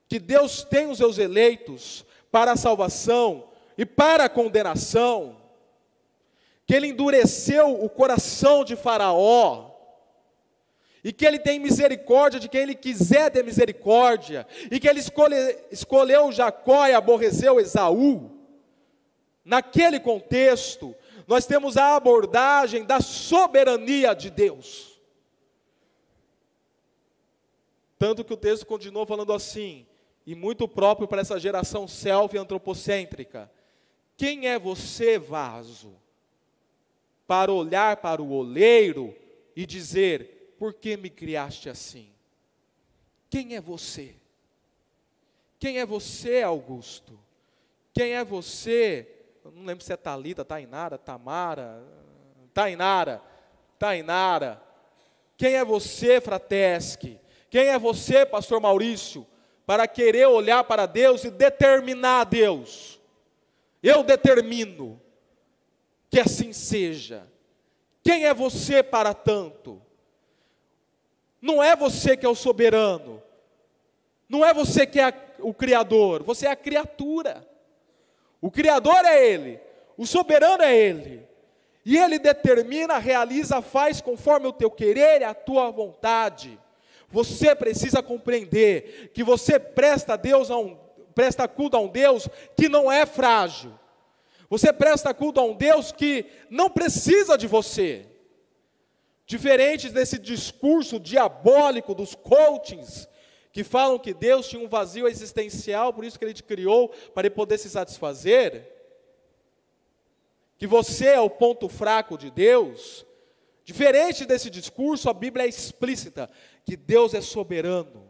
[0.09, 5.37] Que Deus tem os seus eleitos para a salvação e para a condenação.
[6.65, 9.73] Que ele endureceu o coração de Faraó.
[11.05, 14.47] E que ele tem misericórdia de quem ele quiser ter misericórdia.
[14.71, 15.37] E que ele escolhe,
[15.71, 18.31] escolheu Jacó e aborreceu Esaú.
[19.45, 20.95] Naquele contexto,
[21.27, 25.01] nós temos a abordagem da soberania de Deus.
[27.99, 29.87] Tanto que o texto continua falando assim,
[30.27, 33.51] e muito próprio para essa geração self-antropocêntrica.
[34.17, 35.95] Quem é você, vaso,
[37.27, 39.15] para olhar para o oleiro
[39.55, 42.09] e dizer: Por que me criaste assim?
[43.31, 44.15] Quem é você?
[45.59, 47.19] Quem é você, Augusto?
[47.93, 49.16] Quem é você,
[49.55, 51.83] não lembro se é Talita, Tainara, Tamara,
[52.53, 53.23] Tainara,
[53.79, 54.63] Tainara.
[55.37, 57.21] Quem é você, Fratesque?
[57.51, 59.27] Quem é você, pastor Maurício,
[59.65, 63.01] para querer olhar para Deus e determinar a Deus?
[63.83, 65.01] Eu determino
[66.11, 67.31] que assim seja.
[68.03, 69.83] Quem é você para tanto?
[71.41, 73.23] Não é você que é o soberano.
[74.29, 77.47] Não é você que é o criador, você é a criatura.
[78.41, 79.61] O Criador é Ele,
[79.97, 81.27] o soberano é Ele.
[81.85, 86.59] E Ele determina, realiza, faz conforme o teu querer e a tua vontade.
[87.09, 90.77] Você precisa compreender que você presta a Deus a um,
[91.15, 93.73] presta culto a um Deus que não é frágil.
[94.51, 98.07] Você presta culto a um Deus que não precisa de você.
[99.27, 103.09] Diferente desse discurso diabólico dos coachings,
[103.57, 107.27] que falam que Deus tinha um vazio existencial, por isso que Ele te criou, para
[107.27, 108.71] Ele poder se satisfazer,
[110.59, 113.07] que você é o ponto fraco de Deus,
[113.65, 116.29] diferente desse discurso, a Bíblia é explícita,
[116.67, 118.07] que Deus é soberano,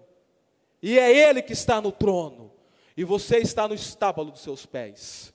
[0.82, 2.52] e é Ele que está no trono,
[2.96, 5.32] e você está no estábulo dos seus pés.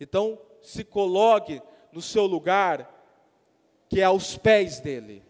[0.00, 1.60] Então, se coloque
[1.92, 2.90] no seu lugar,
[3.90, 5.22] que é aos pés dEle.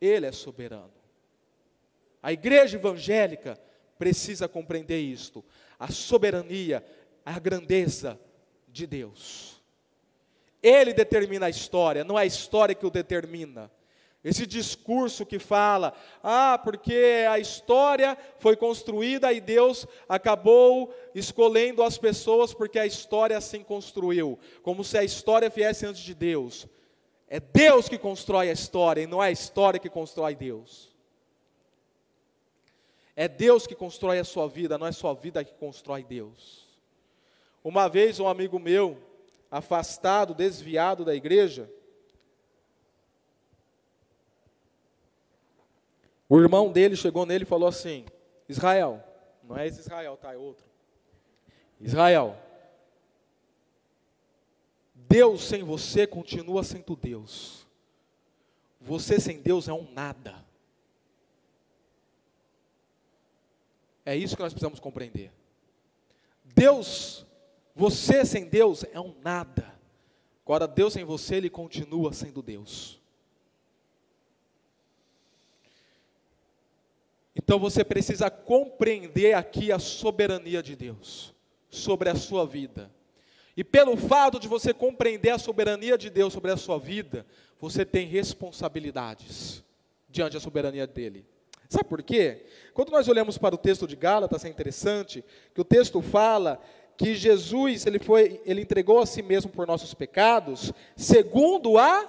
[0.00, 0.95] Ele é soberano.
[2.26, 3.56] A igreja evangélica
[3.96, 5.44] precisa compreender isto:
[5.78, 6.84] a soberania,
[7.24, 8.18] a grandeza
[8.66, 9.62] de Deus.
[10.60, 13.70] Ele determina a história, não é a história que o determina.
[14.24, 21.96] Esse discurso que fala, ah, porque a história foi construída e Deus acabou escolhendo as
[21.96, 26.66] pessoas porque a história assim construiu, como se a história viesse antes de Deus.
[27.28, 30.95] É Deus que constrói a história e não é a história que constrói Deus.
[33.16, 36.68] É Deus que constrói a sua vida, não é sua vida que constrói Deus.
[37.64, 39.02] Uma vez um amigo meu,
[39.50, 41.68] afastado, desviado da igreja,
[46.28, 48.04] o irmão dele chegou nele e falou assim:
[48.46, 49.02] Israel,
[49.42, 50.34] não é esse Israel, tá?
[50.34, 50.66] É outro.
[51.80, 52.36] Israel,
[54.94, 57.66] Deus sem você continua sendo Deus.
[58.80, 60.45] Você sem Deus é um nada.
[64.06, 65.32] É isso que nós precisamos compreender.
[66.44, 67.26] Deus,
[67.74, 69.74] você sem Deus é um nada.
[70.44, 73.00] Agora, Deus sem você, Ele continua sendo Deus.
[77.34, 81.34] Então você precisa compreender aqui a soberania de Deus
[81.68, 82.90] sobre a sua vida.
[83.56, 87.26] E pelo fato de você compreender a soberania de Deus sobre a sua vida,
[87.58, 89.64] você tem responsabilidades
[90.08, 91.26] diante da soberania dele.
[91.68, 92.44] Sabe por quê?
[92.72, 96.60] Quando nós olhamos para o texto de Gálatas, é interessante que o texto fala
[96.96, 102.08] que Jesus ele foi, ele entregou a si mesmo por nossos pecados, segundo a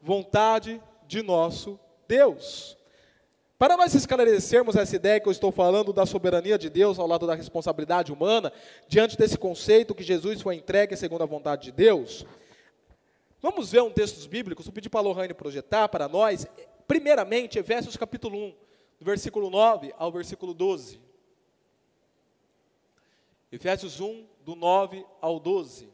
[0.00, 2.76] vontade de nosso Deus.
[3.58, 7.26] Para nós esclarecermos essa ideia que eu estou falando da soberania de Deus ao lado
[7.26, 8.52] da responsabilidade humana,
[8.88, 12.26] diante desse conceito que Jesus foi entregue segundo a vontade de Deus,
[13.40, 16.44] vamos ver um texto bíblico, vou pedir para a Lohane projetar para nós,
[16.88, 18.54] primeiramente, Efésios capítulo 1,
[19.02, 21.00] do versículo 9 ao versículo 12.
[23.50, 25.90] Efésios 1, do 9 ao 12.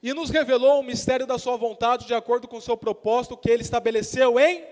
[0.00, 3.50] e nos revelou o mistério da sua vontade de acordo com o seu propósito que
[3.50, 4.62] ele estabeleceu em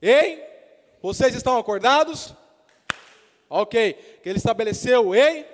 [0.00, 0.40] em
[1.02, 2.32] vocês estão acordados?
[3.50, 5.44] OK, que ele estabeleceu em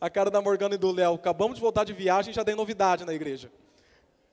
[0.00, 3.04] a cara da Morgana e do Léo, acabamos de voltar de viagem, já tem novidade
[3.04, 3.50] na igreja.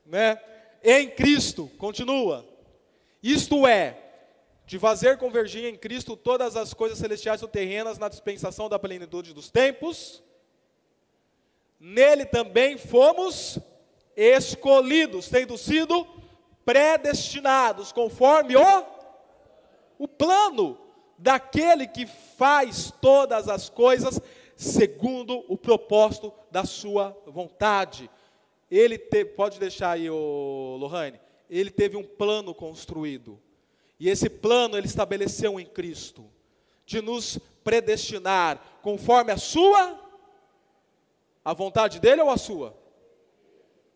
[0.06, 0.40] Né?
[0.82, 2.44] Em Cristo, continua.
[3.22, 3.96] Isto é,
[4.66, 9.32] de fazer convergir em Cristo todas as coisas celestiais ou terrenas na dispensação da plenitude
[9.32, 10.22] dos tempos,
[11.78, 13.58] nele também fomos
[14.16, 16.06] escolhidos, tendo sido
[16.64, 18.86] predestinados, conforme o,
[19.98, 20.78] o plano
[21.18, 24.20] daquele que faz todas as coisas
[24.56, 28.10] segundo o propósito da sua vontade.
[28.74, 31.20] Ele teve, pode deixar aí, o Lohane,
[31.50, 33.38] ele teve um plano construído.
[34.00, 36.24] E esse plano ele estabeleceu em Cristo,
[36.86, 40.00] de nos predestinar conforme a sua
[41.44, 42.74] a vontade dele ou a sua?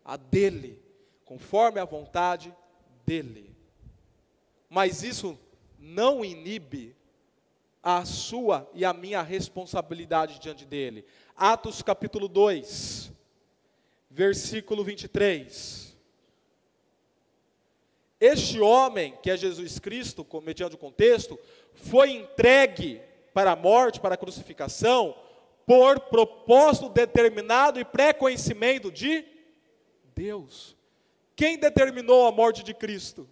[0.05, 0.79] A dele,
[1.25, 2.55] conforme a vontade
[3.03, 3.55] dele.
[4.69, 5.39] Mas isso
[5.79, 6.95] não inibe
[7.81, 11.03] a sua e a minha responsabilidade diante dele.
[11.35, 13.11] Atos capítulo 2,
[14.17, 15.95] versículo 23.
[18.19, 21.37] Este homem, que é Jesus Cristo, mediante o contexto,
[21.75, 22.99] foi entregue
[23.31, 25.15] para a morte, para a crucificação,
[25.67, 29.23] por propósito determinado e pré-conhecimento de
[30.15, 30.75] Deus.
[31.35, 33.29] Quem determinou a morte de Cristo?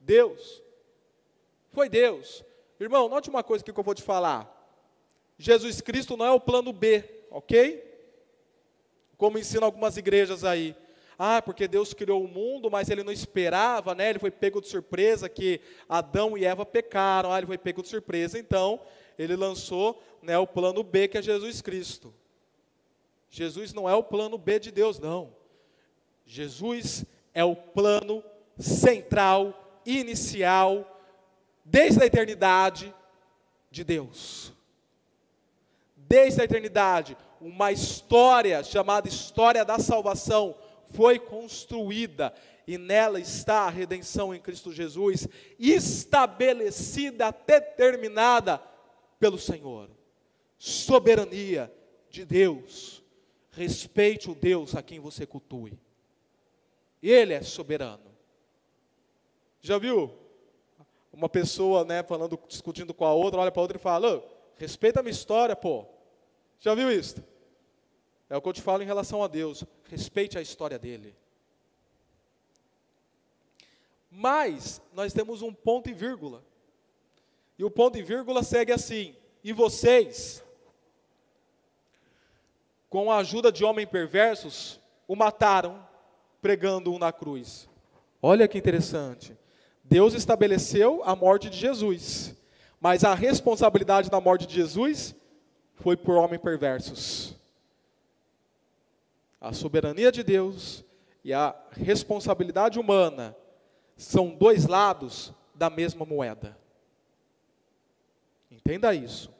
[0.00, 0.60] Deus.
[1.70, 2.44] Foi Deus.
[2.80, 4.56] Irmão, note uma coisa que eu vou te falar.
[5.38, 7.89] Jesus Cristo não é o plano B, ok?
[9.20, 10.74] Como ensinam algumas igrejas aí.
[11.18, 14.08] Ah, porque Deus criou o mundo, mas ele não esperava, né?
[14.08, 17.30] Ele foi pego de surpresa que Adão e Eva pecaram.
[17.30, 18.80] Ah, ele foi pego de surpresa, então
[19.18, 22.14] ele lançou né, o plano B, que é Jesus Cristo.
[23.28, 25.36] Jesus não é o plano B de Deus, não.
[26.24, 27.04] Jesus
[27.34, 28.24] é o plano
[28.58, 30.98] central, inicial,
[31.62, 32.94] desde a eternidade
[33.70, 34.54] de Deus.
[35.94, 40.54] Desde a eternidade, uma história chamada história da salvação
[40.92, 42.34] foi construída
[42.66, 45.26] e nela está a redenção em Cristo Jesus,
[45.58, 48.62] estabelecida, determinada
[49.18, 49.90] pelo Senhor.
[50.58, 51.72] Soberania
[52.10, 53.02] de Deus.
[53.50, 55.78] Respeite o Deus a quem você cultue.
[57.02, 58.14] Ele é soberano.
[59.60, 60.14] Já viu?
[61.12, 64.24] Uma pessoa, né, falando, discutindo com a outra, olha para a outra e fala:
[64.56, 65.86] respeita a minha história, pô.
[66.60, 67.16] Já viu isso?
[68.30, 69.64] É o que eu te falo em relação a Deus.
[69.88, 71.16] Respeite a história dele.
[74.08, 76.44] Mas nós temos um ponto e vírgula.
[77.58, 80.44] E o ponto e vírgula segue assim: E vocês,
[82.88, 85.84] com a ajuda de homens perversos, o mataram,
[86.40, 87.68] pregando-o na cruz.
[88.22, 89.36] Olha que interessante.
[89.82, 92.36] Deus estabeleceu a morte de Jesus,
[92.80, 95.16] mas a responsabilidade da morte de Jesus
[95.74, 97.39] foi por homens perversos.
[99.40, 100.84] A soberania de Deus
[101.24, 103.34] e a responsabilidade humana
[103.96, 106.58] são dois lados da mesma moeda.
[108.50, 109.32] Entenda isso.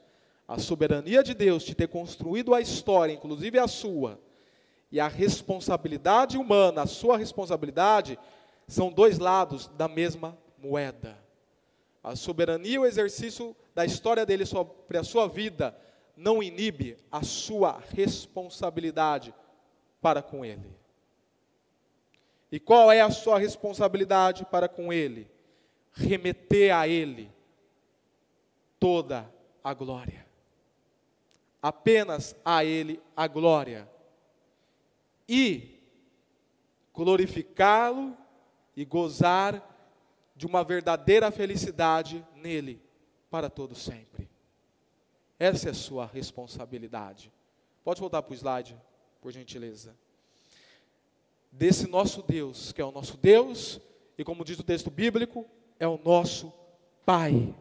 [0.47, 4.19] A soberania de Deus de ter construído a história, inclusive a sua,
[4.91, 8.17] e a responsabilidade humana, a sua responsabilidade,
[8.67, 11.17] são dois lados da mesma moeda.
[12.03, 15.77] A soberania e o exercício da história dele sobre a sua vida
[16.17, 19.33] não inibe a sua responsabilidade
[20.01, 20.75] para com ele.
[22.51, 25.29] E qual é a sua responsabilidade para com ele?
[25.93, 27.31] Remeter a ele
[28.79, 29.31] toda
[29.63, 30.25] a glória.
[31.61, 33.87] Apenas a ele a glória.
[35.29, 35.79] E
[36.93, 38.17] glorificá-lo
[38.75, 39.67] e gozar
[40.35, 42.81] de uma verdadeira felicidade nele
[43.29, 44.29] para todo sempre.
[45.39, 47.31] Essa é a sua responsabilidade.
[47.83, 48.77] Pode voltar para o slide,
[49.21, 49.95] por gentileza.
[51.51, 53.79] Desse nosso Deus, que é o nosso Deus,
[54.17, 55.45] e como diz o texto bíblico,
[55.79, 56.51] é o nosso
[57.05, 57.53] Pai.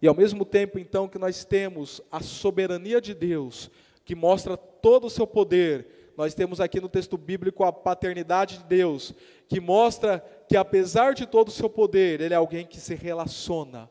[0.00, 3.70] E ao mesmo tempo, então, que nós temos a soberania de Deus,
[4.04, 8.64] que mostra todo o seu poder, nós temos aqui no texto bíblico a paternidade de
[8.64, 9.12] Deus,
[9.48, 13.90] que mostra que apesar de todo o seu poder, Ele é alguém que se relaciona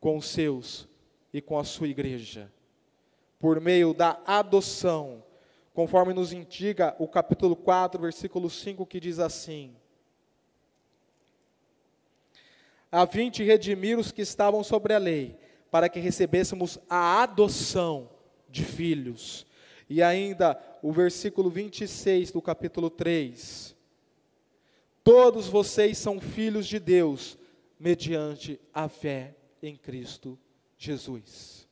[0.00, 0.88] com os seus
[1.32, 2.52] e com a sua igreja,
[3.38, 5.22] por meio da adoção,
[5.76, 9.76] conforme nos indica o capítulo 4, versículo 5, que diz assim:
[12.90, 15.38] A fim de redimir os que estavam sobre a lei,
[15.70, 18.08] para que recebêssemos a adoção
[18.48, 19.46] de filhos.
[19.86, 23.76] E ainda o versículo 26 do capítulo 3.
[25.04, 27.36] Todos vocês são filhos de Deus,
[27.78, 30.38] mediante a fé em Cristo
[30.78, 31.65] Jesus.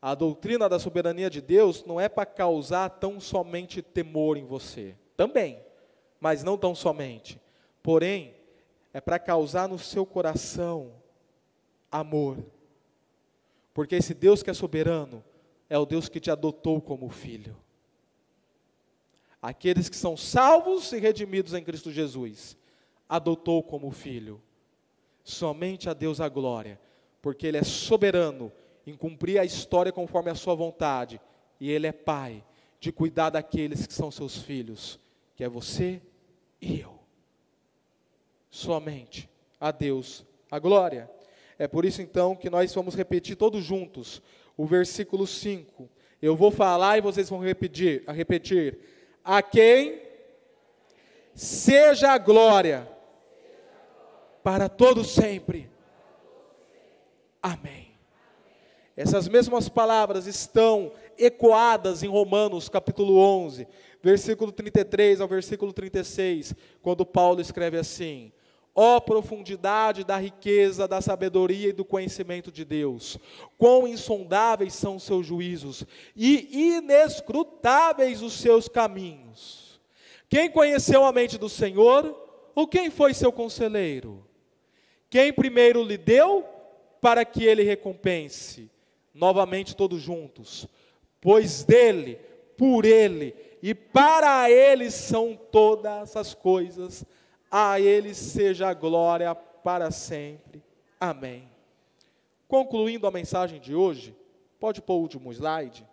[0.00, 4.94] A doutrina da soberania de Deus não é para causar tão somente temor em você,
[5.16, 5.60] também,
[6.20, 7.40] mas não tão somente.
[7.82, 8.34] Porém,
[8.92, 10.92] é para causar no seu coração
[11.90, 12.38] amor.
[13.74, 15.24] Porque esse Deus que é soberano
[15.68, 17.56] é o Deus que te adotou como filho.
[19.40, 22.56] Aqueles que são salvos e redimidos em Cristo Jesus,
[23.08, 24.40] adotou como filho.
[25.22, 26.80] Somente a Deus a glória
[27.20, 28.52] porque Ele é soberano
[28.88, 31.20] em cumprir a história conforme a Sua vontade,
[31.60, 32.42] e Ele é Pai
[32.80, 34.98] de cuidar daqueles que são seus filhos,
[35.36, 36.00] que é você
[36.60, 36.98] e eu.
[38.50, 39.28] Somente
[39.60, 41.10] a Deus a glória.
[41.58, 44.22] É por isso então que nós vamos repetir todos juntos
[44.56, 45.88] o versículo 5.
[46.22, 48.78] Eu vou falar e vocês vão repetir, a repetir.
[49.22, 50.00] A quem
[51.34, 52.88] seja a glória
[54.42, 55.70] para todos sempre.
[57.42, 57.87] Amém.
[58.98, 63.64] Essas mesmas palavras estão ecoadas em Romanos capítulo 11,
[64.02, 68.32] versículo 33 ao versículo 36, quando Paulo escreve assim:
[68.74, 73.16] Ó oh, profundidade da riqueza, da sabedoria e do conhecimento de Deus,
[73.56, 75.84] quão insondáveis são os seus juízos
[76.16, 79.80] e inescrutáveis os seus caminhos.
[80.28, 82.20] Quem conheceu a mente do Senhor?
[82.52, 84.26] Ou quem foi seu conselheiro?
[85.08, 86.44] Quem primeiro lhe deu
[87.00, 88.68] para que ele recompense,
[89.18, 90.66] novamente todos juntos,
[91.20, 92.16] pois dele,
[92.56, 97.04] por ele e para ele são todas as coisas,
[97.50, 100.62] a ele seja a glória para sempre.
[101.00, 101.48] Amém.
[102.46, 104.16] Concluindo a mensagem de hoje,
[104.58, 105.84] pode pôr o último slide.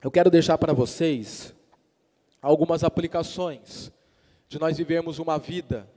[0.00, 1.54] Eu quero deixar para vocês
[2.40, 3.92] algumas aplicações
[4.48, 5.88] de nós vivermos uma vida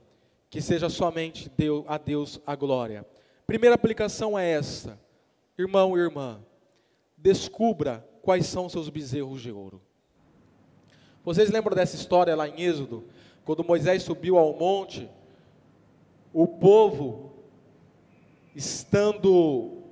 [0.50, 1.52] que seja somente
[1.88, 3.06] a Deus a glória.
[3.46, 5.00] Primeira aplicação é essa,
[5.58, 6.40] irmão e irmã,
[7.18, 9.82] descubra quais são seus bezerros de ouro.
[11.24, 13.04] Vocês lembram dessa história lá em Êxodo,
[13.44, 15.10] quando Moisés subiu ao monte,
[16.34, 17.34] o povo
[18.56, 19.84] estando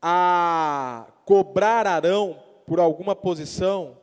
[0.00, 3.96] a cobrar Arão por alguma posição,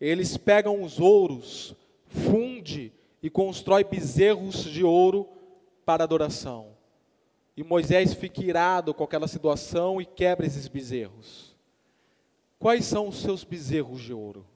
[0.00, 1.74] eles pegam os ouros
[2.12, 5.28] funde e constrói bezerros de ouro
[5.84, 6.76] para adoração.
[7.56, 11.54] E Moisés fica irado com aquela situação e quebra esses bezerros.
[12.58, 14.46] Quais são os seus bezerros de ouro?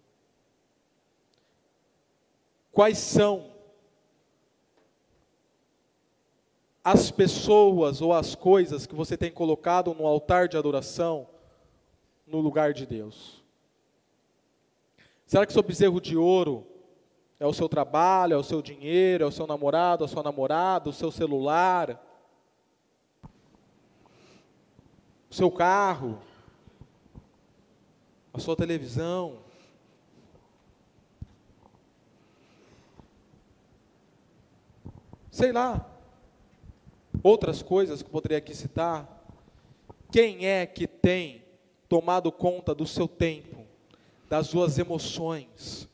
[2.73, 3.53] Quais são
[6.83, 11.29] as pessoas ou as coisas que você tem colocado no altar de adoração
[12.27, 13.43] no lugar de Deus?
[15.27, 16.67] Será que seu bezerro de ouro
[17.39, 20.89] é o seu trabalho, é o seu dinheiro, é o seu namorado, a sua namorada,
[20.89, 22.03] o seu celular.
[25.31, 26.19] o seu carro,
[28.33, 29.39] a sua televisão.
[35.31, 35.87] Sei lá,
[37.23, 39.07] outras coisas que poderia aqui citar.
[40.11, 41.45] Quem é que tem
[41.89, 43.67] tomado conta do seu tempo,
[44.31, 45.87] das suas emoções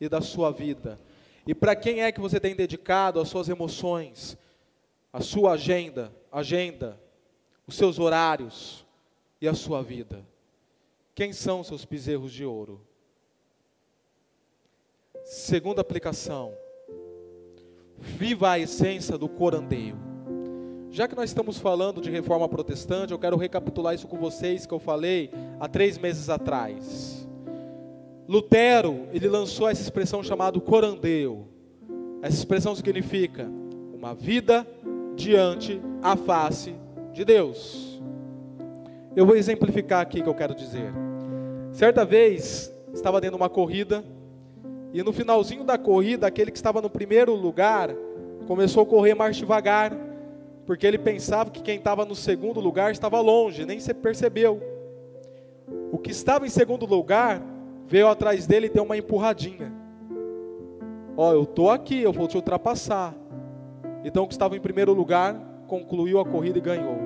[0.00, 1.00] e da sua vida?
[1.46, 4.36] E para quem é que você tem dedicado as suas emoções,
[5.12, 7.00] a sua agenda, agenda,
[7.66, 8.84] os seus horários
[9.40, 10.26] e a sua vida?
[11.14, 12.80] Quem são seus bezerros de ouro?
[15.24, 16.52] Segunda aplicação.
[17.98, 19.96] Viva a essência do corandeio.
[20.90, 24.72] Já que nós estamos falando de reforma protestante, eu quero recapitular isso com vocês que
[24.72, 27.25] eu falei há três meses atrás.
[28.28, 31.46] Lutero, ele lançou essa expressão chamada corandeu.
[32.20, 33.48] Essa expressão significa
[33.94, 34.66] uma vida
[35.14, 36.74] diante a face
[37.12, 38.00] de Deus.
[39.14, 40.92] Eu vou exemplificar aqui o que eu quero dizer.
[41.72, 44.04] Certa vez, estava dentro de uma corrida,
[44.92, 47.94] e no finalzinho da corrida, aquele que estava no primeiro lugar
[48.46, 49.96] começou a correr mais devagar,
[50.64, 54.60] porque ele pensava que quem estava no segundo lugar estava longe, nem se percebeu.
[55.92, 57.42] O que estava em segundo lugar
[57.88, 59.72] veio atrás dele e deu uma empurradinha.
[61.16, 63.14] Ó, oh, eu estou aqui, eu vou te ultrapassar.
[64.04, 65.34] Então que estava em primeiro lugar
[65.66, 66.98] concluiu a corrida e ganhou.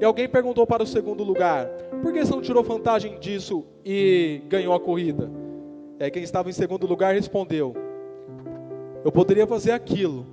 [0.00, 1.66] E alguém perguntou para o segundo lugar:
[2.02, 5.30] por que você não tirou vantagem disso e ganhou a corrida?
[5.98, 7.74] É quem estava em segundo lugar respondeu:
[9.04, 10.26] eu poderia fazer aquilo,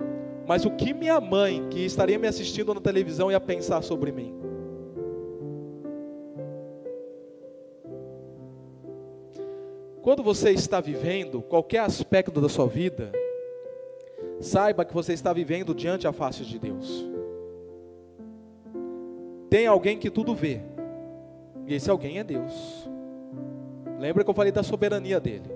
[0.48, 4.34] mas o que minha mãe, que estaria me assistindo na televisão, ia pensar sobre mim?
[10.04, 13.10] Quando você está vivendo qualquer aspecto da sua vida,
[14.38, 17.08] saiba que você está vivendo diante a face de Deus.
[19.48, 20.60] Tem alguém que tudo vê,
[21.66, 22.86] e esse alguém é Deus.
[23.98, 25.50] Lembra que eu falei da soberania dele?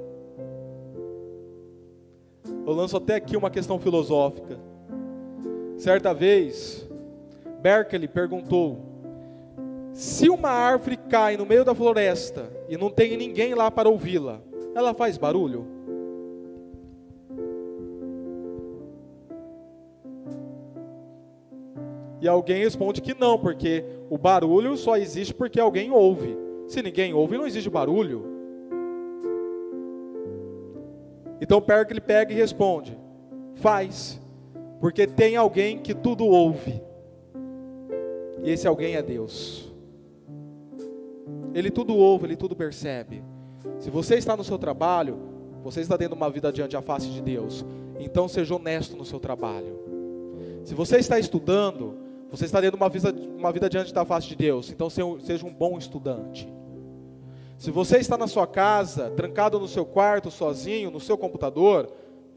[2.66, 4.58] Eu lanço até aqui uma questão filosófica.
[5.76, 6.88] Certa vez,
[7.60, 8.78] Berkeley perguntou:
[9.98, 14.40] se uma árvore cai no meio da floresta e não tem ninguém lá para ouvi-la,
[14.72, 15.66] ela faz barulho?
[22.20, 26.38] E alguém responde que não, porque o barulho só existe porque alguém ouve.
[26.68, 28.24] Se ninguém ouve, não existe barulho.
[31.40, 32.96] Então Pericles pega e responde:
[33.54, 34.20] faz,
[34.80, 36.80] porque tem alguém que tudo ouve.
[38.44, 39.67] E esse alguém é Deus.
[41.54, 43.22] Ele tudo ouve, ele tudo percebe.
[43.78, 45.18] Se você está no seu trabalho,
[45.62, 47.64] você está tendo uma vida diante a face de Deus.
[47.98, 49.78] Então seja honesto no seu trabalho.
[50.64, 51.96] Se você está estudando,
[52.30, 54.70] você está tendo uma vida, uma vida diante da face de Deus.
[54.70, 56.48] Então seja um bom estudante.
[57.56, 61.90] Se você está na sua casa, trancado no seu quarto, sozinho, no seu computador,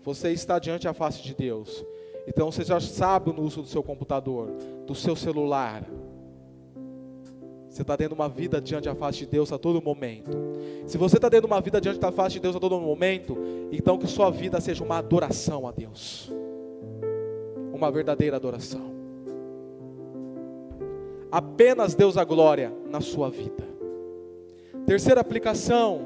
[0.03, 1.85] você está diante da face de Deus.
[2.27, 4.51] Então já sabe no uso do seu computador,
[4.87, 5.83] do seu celular.
[7.71, 10.37] Você está tendo uma vida diante da face de Deus a todo momento.
[10.85, 13.37] Se você está tendo uma vida diante da face de Deus a todo momento,
[13.71, 16.29] então que sua vida seja uma adoração a Deus.
[17.73, 18.91] Uma verdadeira adoração.
[21.31, 23.65] Apenas Deus a glória na sua vida.
[24.85, 26.01] Terceira aplicação,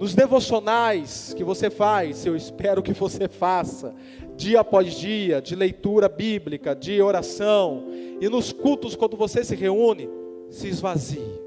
[0.00, 3.94] nos devocionais que você faz, eu espero que você faça,
[4.38, 7.84] dia após dia, de leitura bíblica, de oração,
[8.18, 10.21] e nos cultos, quando você se reúne,
[10.52, 11.40] se esvazie.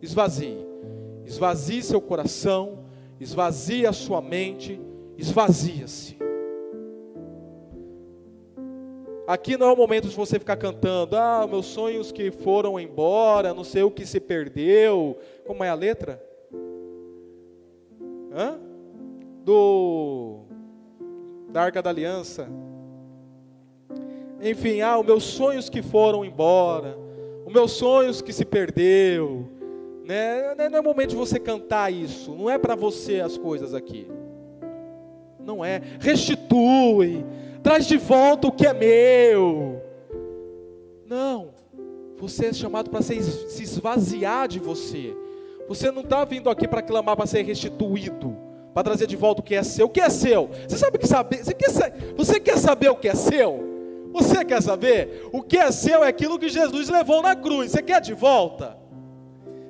[0.00, 0.66] Esvazie.
[1.24, 2.84] Esvazie seu coração,
[3.20, 4.80] esvazie a sua mente,
[5.18, 6.16] esvazia-se.
[9.26, 13.52] Aqui não é o momento de você ficar cantando, ah, meus sonhos que foram embora,
[13.52, 15.18] não sei o que se perdeu.
[15.44, 16.22] Como é a letra?
[18.32, 18.58] Hã?
[19.44, 20.44] Do
[21.48, 22.48] da Arca da Aliança.
[24.40, 27.05] Enfim, ah, os meus sonhos que foram embora
[27.46, 29.48] os meus sonhos que se perdeu.
[30.04, 30.54] Né?
[30.68, 32.34] Não é momento de você cantar isso.
[32.34, 34.08] Não é para você as coisas aqui.
[35.38, 35.80] Não é.
[36.00, 37.24] Restitui.
[37.62, 39.80] Traz de volta o que é meu.
[41.06, 41.50] Não.
[42.18, 45.16] Você é chamado para se esvaziar de você.
[45.68, 48.36] Você não está vindo aqui para clamar para ser restituído,
[48.72, 49.86] para trazer de volta o que é seu.
[49.86, 50.50] O que é seu?
[50.66, 51.44] Você sabe que saber?
[51.44, 51.70] Você quer,
[52.16, 53.75] você quer saber o que é seu?
[54.16, 55.28] Você quer saber?
[55.30, 57.70] O que é seu é aquilo que Jesus levou na cruz.
[57.70, 58.74] Você quer de volta?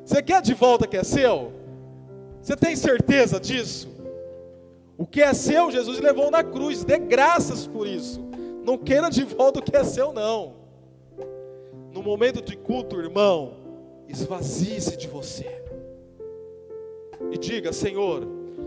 [0.05, 1.53] Você quer de volta que é seu?
[2.41, 3.89] Você tem certeza disso?
[4.97, 6.85] O que é seu, Jesus levou na cruz.
[6.85, 8.25] Dê graças por isso.
[8.65, 10.55] Não queira de volta o que é seu, não.
[11.93, 13.55] no momento de culto, irmão,
[14.09, 15.61] esvazie-se de você.
[17.33, 18.25] E diga: Senhor,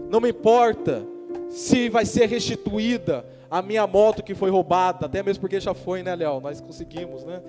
[0.10, 1.06] não me importa
[1.48, 6.04] se vai ser restituída a minha moto que foi roubada, até mesmo porque já foi,
[6.04, 6.40] né, Léo?
[6.40, 7.42] Nós conseguimos, né?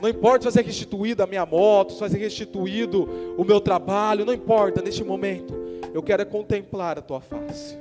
[0.00, 3.08] Não importa se vai ser restituída a minha moto, se vai ser restituído
[3.38, 5.54] o meu trabalho, não importa, neste momento,
[5.94, 7.78] eu quero é contemplar a tua face,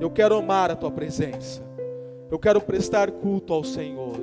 [0.00, 1.62] eu quero amar a tua presença,
[2.30, 4.16] eu quero prestar culto ao Senhor.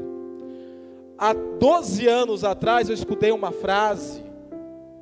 [1.17, 4.21] Há 12 anos atrás eu escutei uma frase,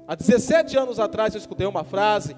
[0.07, 2.35] há 17 anos atrás eu escutei uma frase,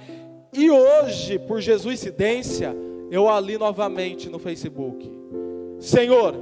[0.53, 2.75] e hoje, por Jesuicidência,
[3.11, 5.09] eu a li novamente no Facebook.
[5.79, 6.35] Senhor,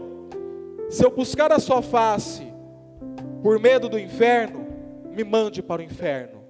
[0.90, 2.46] se eu buscar a sua face
[3.42, 4.68] por medo do inferno,
[5.12, 6.44] me mande para o inferno.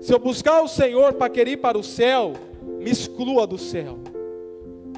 [0.00, 2.34] Se eu buscar o Senhor para querer ir para o céu,
[2.78, 3.98] me exclua do céu.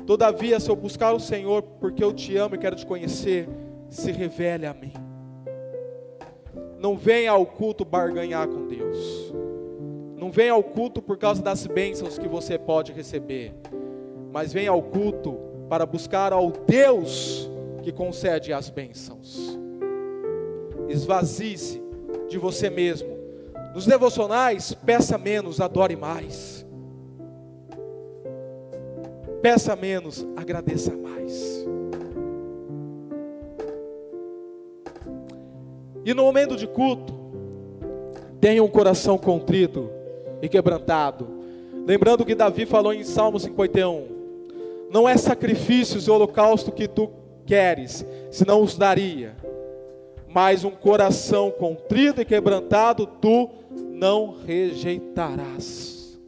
[0.06, 3.48] Todavia, se eu buscar o Senhor porque eu te amo e quero te conhecer,
[3.88, 4.92] se revele a mim.
[6.78, 9.32] Não venha ao culto barganhar com Deus.
[10.16, 13.54] Não venha ao culto por causa das bênçãos que você pode receber
[14.36, 15.34] mas venha ao culto
[15.66, 17.50] para buscar ao Deus
[17.82, 19.58] que concede as bênçãos.
[20.90, 21.82] Esvazie-se
[22.28, 23.16] de você mesmo.
[23.74, 26.66] Nos devocionais, peça menos, adore mais.
[29.40, 31.66] Peça menos, agradeça mais.
[36.04, 37.14] E no momento de culto,
[38.38, 39.88] tenha um coração contrito
[40.42, 41.26] e quebrantado.
[41.86, 44.15] Lembrando que Davi falou em Salmo 51:
[44.96, 47.10] não é sacrifícios e holocausto que tu
[47.44, 49.36] queres, senão os daria.
[50.26, 53.50] Mas um coração contrito e quebrantado tu
[53.92, 56.18] não rejeitarás.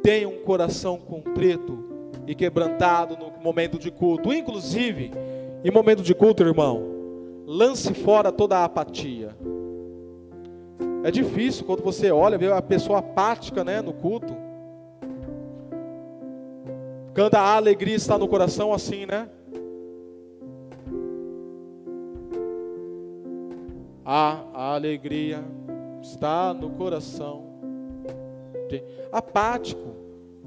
[0.00, 1.76] Tenha um coração contrito
[2.24, 4.32] e quebrantado no momento de culto.
[4.32, 5.10] Inclusive,
[5.64, 6.80] em momento de culto, irmão,
[7.44, 9.36] lance fora toda a apatia.
[11.02, 14.49] É difícil quando você olha, vê a pessoa apática né, no culto.
[17.14, 19.28] Quando a alegria está no coração, assim, né?
[24.04, 25.44] A, alegria
[26.00, 27.44] está no coração.
[29.10, 29.94] Apático,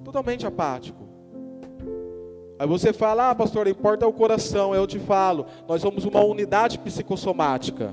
[0.03, 1.03] totalmente apático.
[2.57, 4.73] Aí você fala, ah, pastor, importa o coração.
[4.73, 7.91] Eu te falo, nós somos uma unidade psicossomática.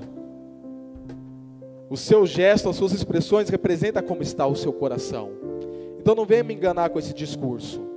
[1.89, 5.31] O seu gesto, as suas expressões representam como está o seu coração.
[5.99, 7.90] Então não venha me enganar com esse discurso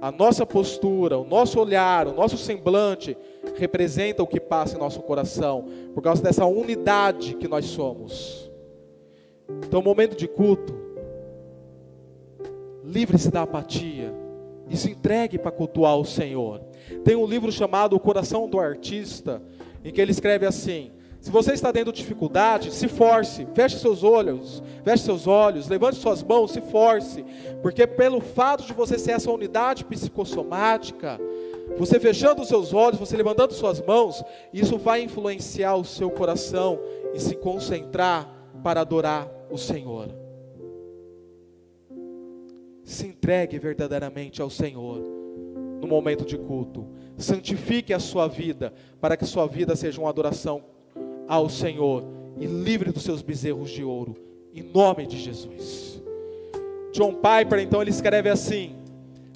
[0.00, 3.16] a nossa postura, o nosso olhar, o nosso semblante
[3.56, 8.50] representa o que passa em nosso coração, por causa dessa unidade que nós somos.
[9.64, 10.74] Então, momento de culto,
[12.84, 14.12] livre-se da apatia
[14.68, 16.60] e se entregue para cultuar o Senhor.
[17.04, 19.42] Tem um livro chamado O Coração do Artista,
[19.84, 20.90] em que ele escreve assim:
[21.26, 26.22] se você está tendo dificuldade, se force, feche seus olhos, feche seus olhos, levante suas
[26.22, 27.24] mãos, se force,
[27.60, 31.18] porque pelo fato de você ser essa unidade psicossomática,
[31.76, 34.22] você fechando os seus olhos, você levantando suas mãos,
[34.54, 36.78] isso vai influenciar o seu coração
[37.12, 40.14] e se concentrar para adorar o Senhor.
[42.84, 45.00] Se entregue verdadeiramente ao Senhor
[45.80, 46.86] no momento de culto.
[47.18, 50.75] Santifique a sua vida para que sua vida seja uma adoração
[51.28, 52.04] ao Senhor
[52.38, 54.16] e livre dos seus bezerros de ouro,
[54.54, 56.02] em nome de Jesus.
[56.92, 58.74] John Piper, então, ele escreve assim: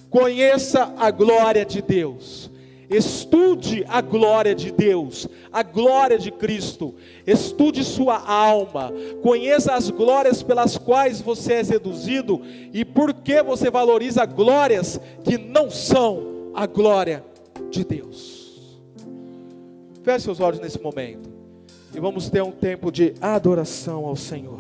[0.08, 2.50] Conheça a glória de Deus,
[2.88, 6.94] estude a glória de Deus, a glória de Cristo,
[7.26, 12.40] estude sua alma, conheça as glórias pelas quais você é seduzido
[12.72, 17.24] e por que você valoriza glórias que não são a glória
[17.70, 18.80] de Deus.
[20.02, 21.39] Feche seus olhos nesse momento
[21.94, 24.58] e vamos ter um tempo de adoração ao Senhor.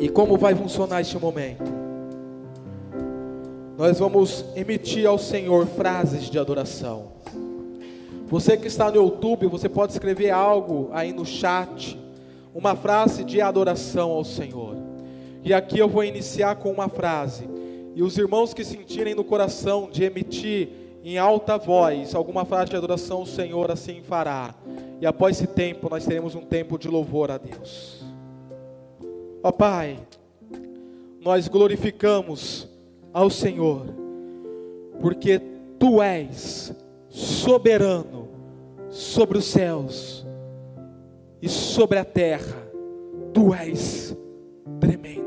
[0.00, 1.64] E como vai funcionar este momento?
[3.78, 7.12] Nós vamos emitir ao Senhor frases de adoração.
[8.26, 11.98] Você que está no YouTube, você pode escrever algo aí no chat,
[12.54, 14.76] uma frase de adoração ao Senhor.
[15.42, 17.53] E aqui eu vou iniciar com uma frase.
[17.94, 20.68] E os irmãos que sentirem no coração de emitir
[21.04, 24.54] em alta voz alguma frase de adoração, o Senhor assim fará.
[25.00, 28.02] E após esse tempo, nós teremos um tempo de louvor a Deus.
[29.42, 29.98] Ó Pai,
[31.20, 32.68] nós glorificamos
[33.12, 33.86] ao Senhor,
[35.00, 35.40] porque
[35.78, 36.72] Tu és
[37.10, 38.28] soberano
[38.88, 40.26] sobre os céus
[41.42, 42.56] e sobre a terra.
[43.34, 44.16] Tu és
[44.80, 45.23] tremendo.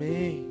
[0.00, 0.49] Amém.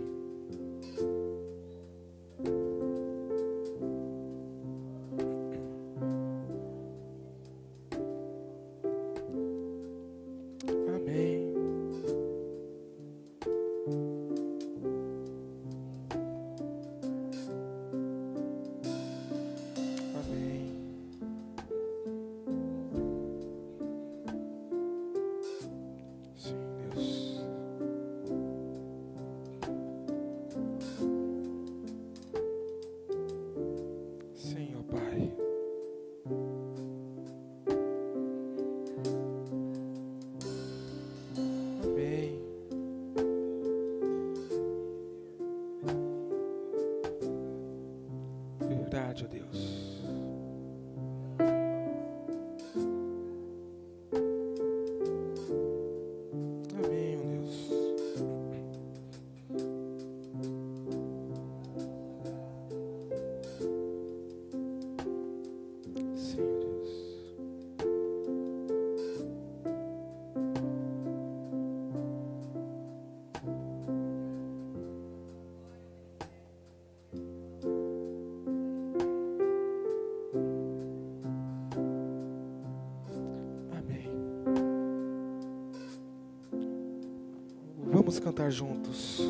[88.10, 89.22] Vamos cantar juntos,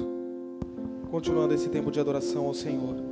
[1.12, 3.09] continuando esse tempo de adoração ao Senhor.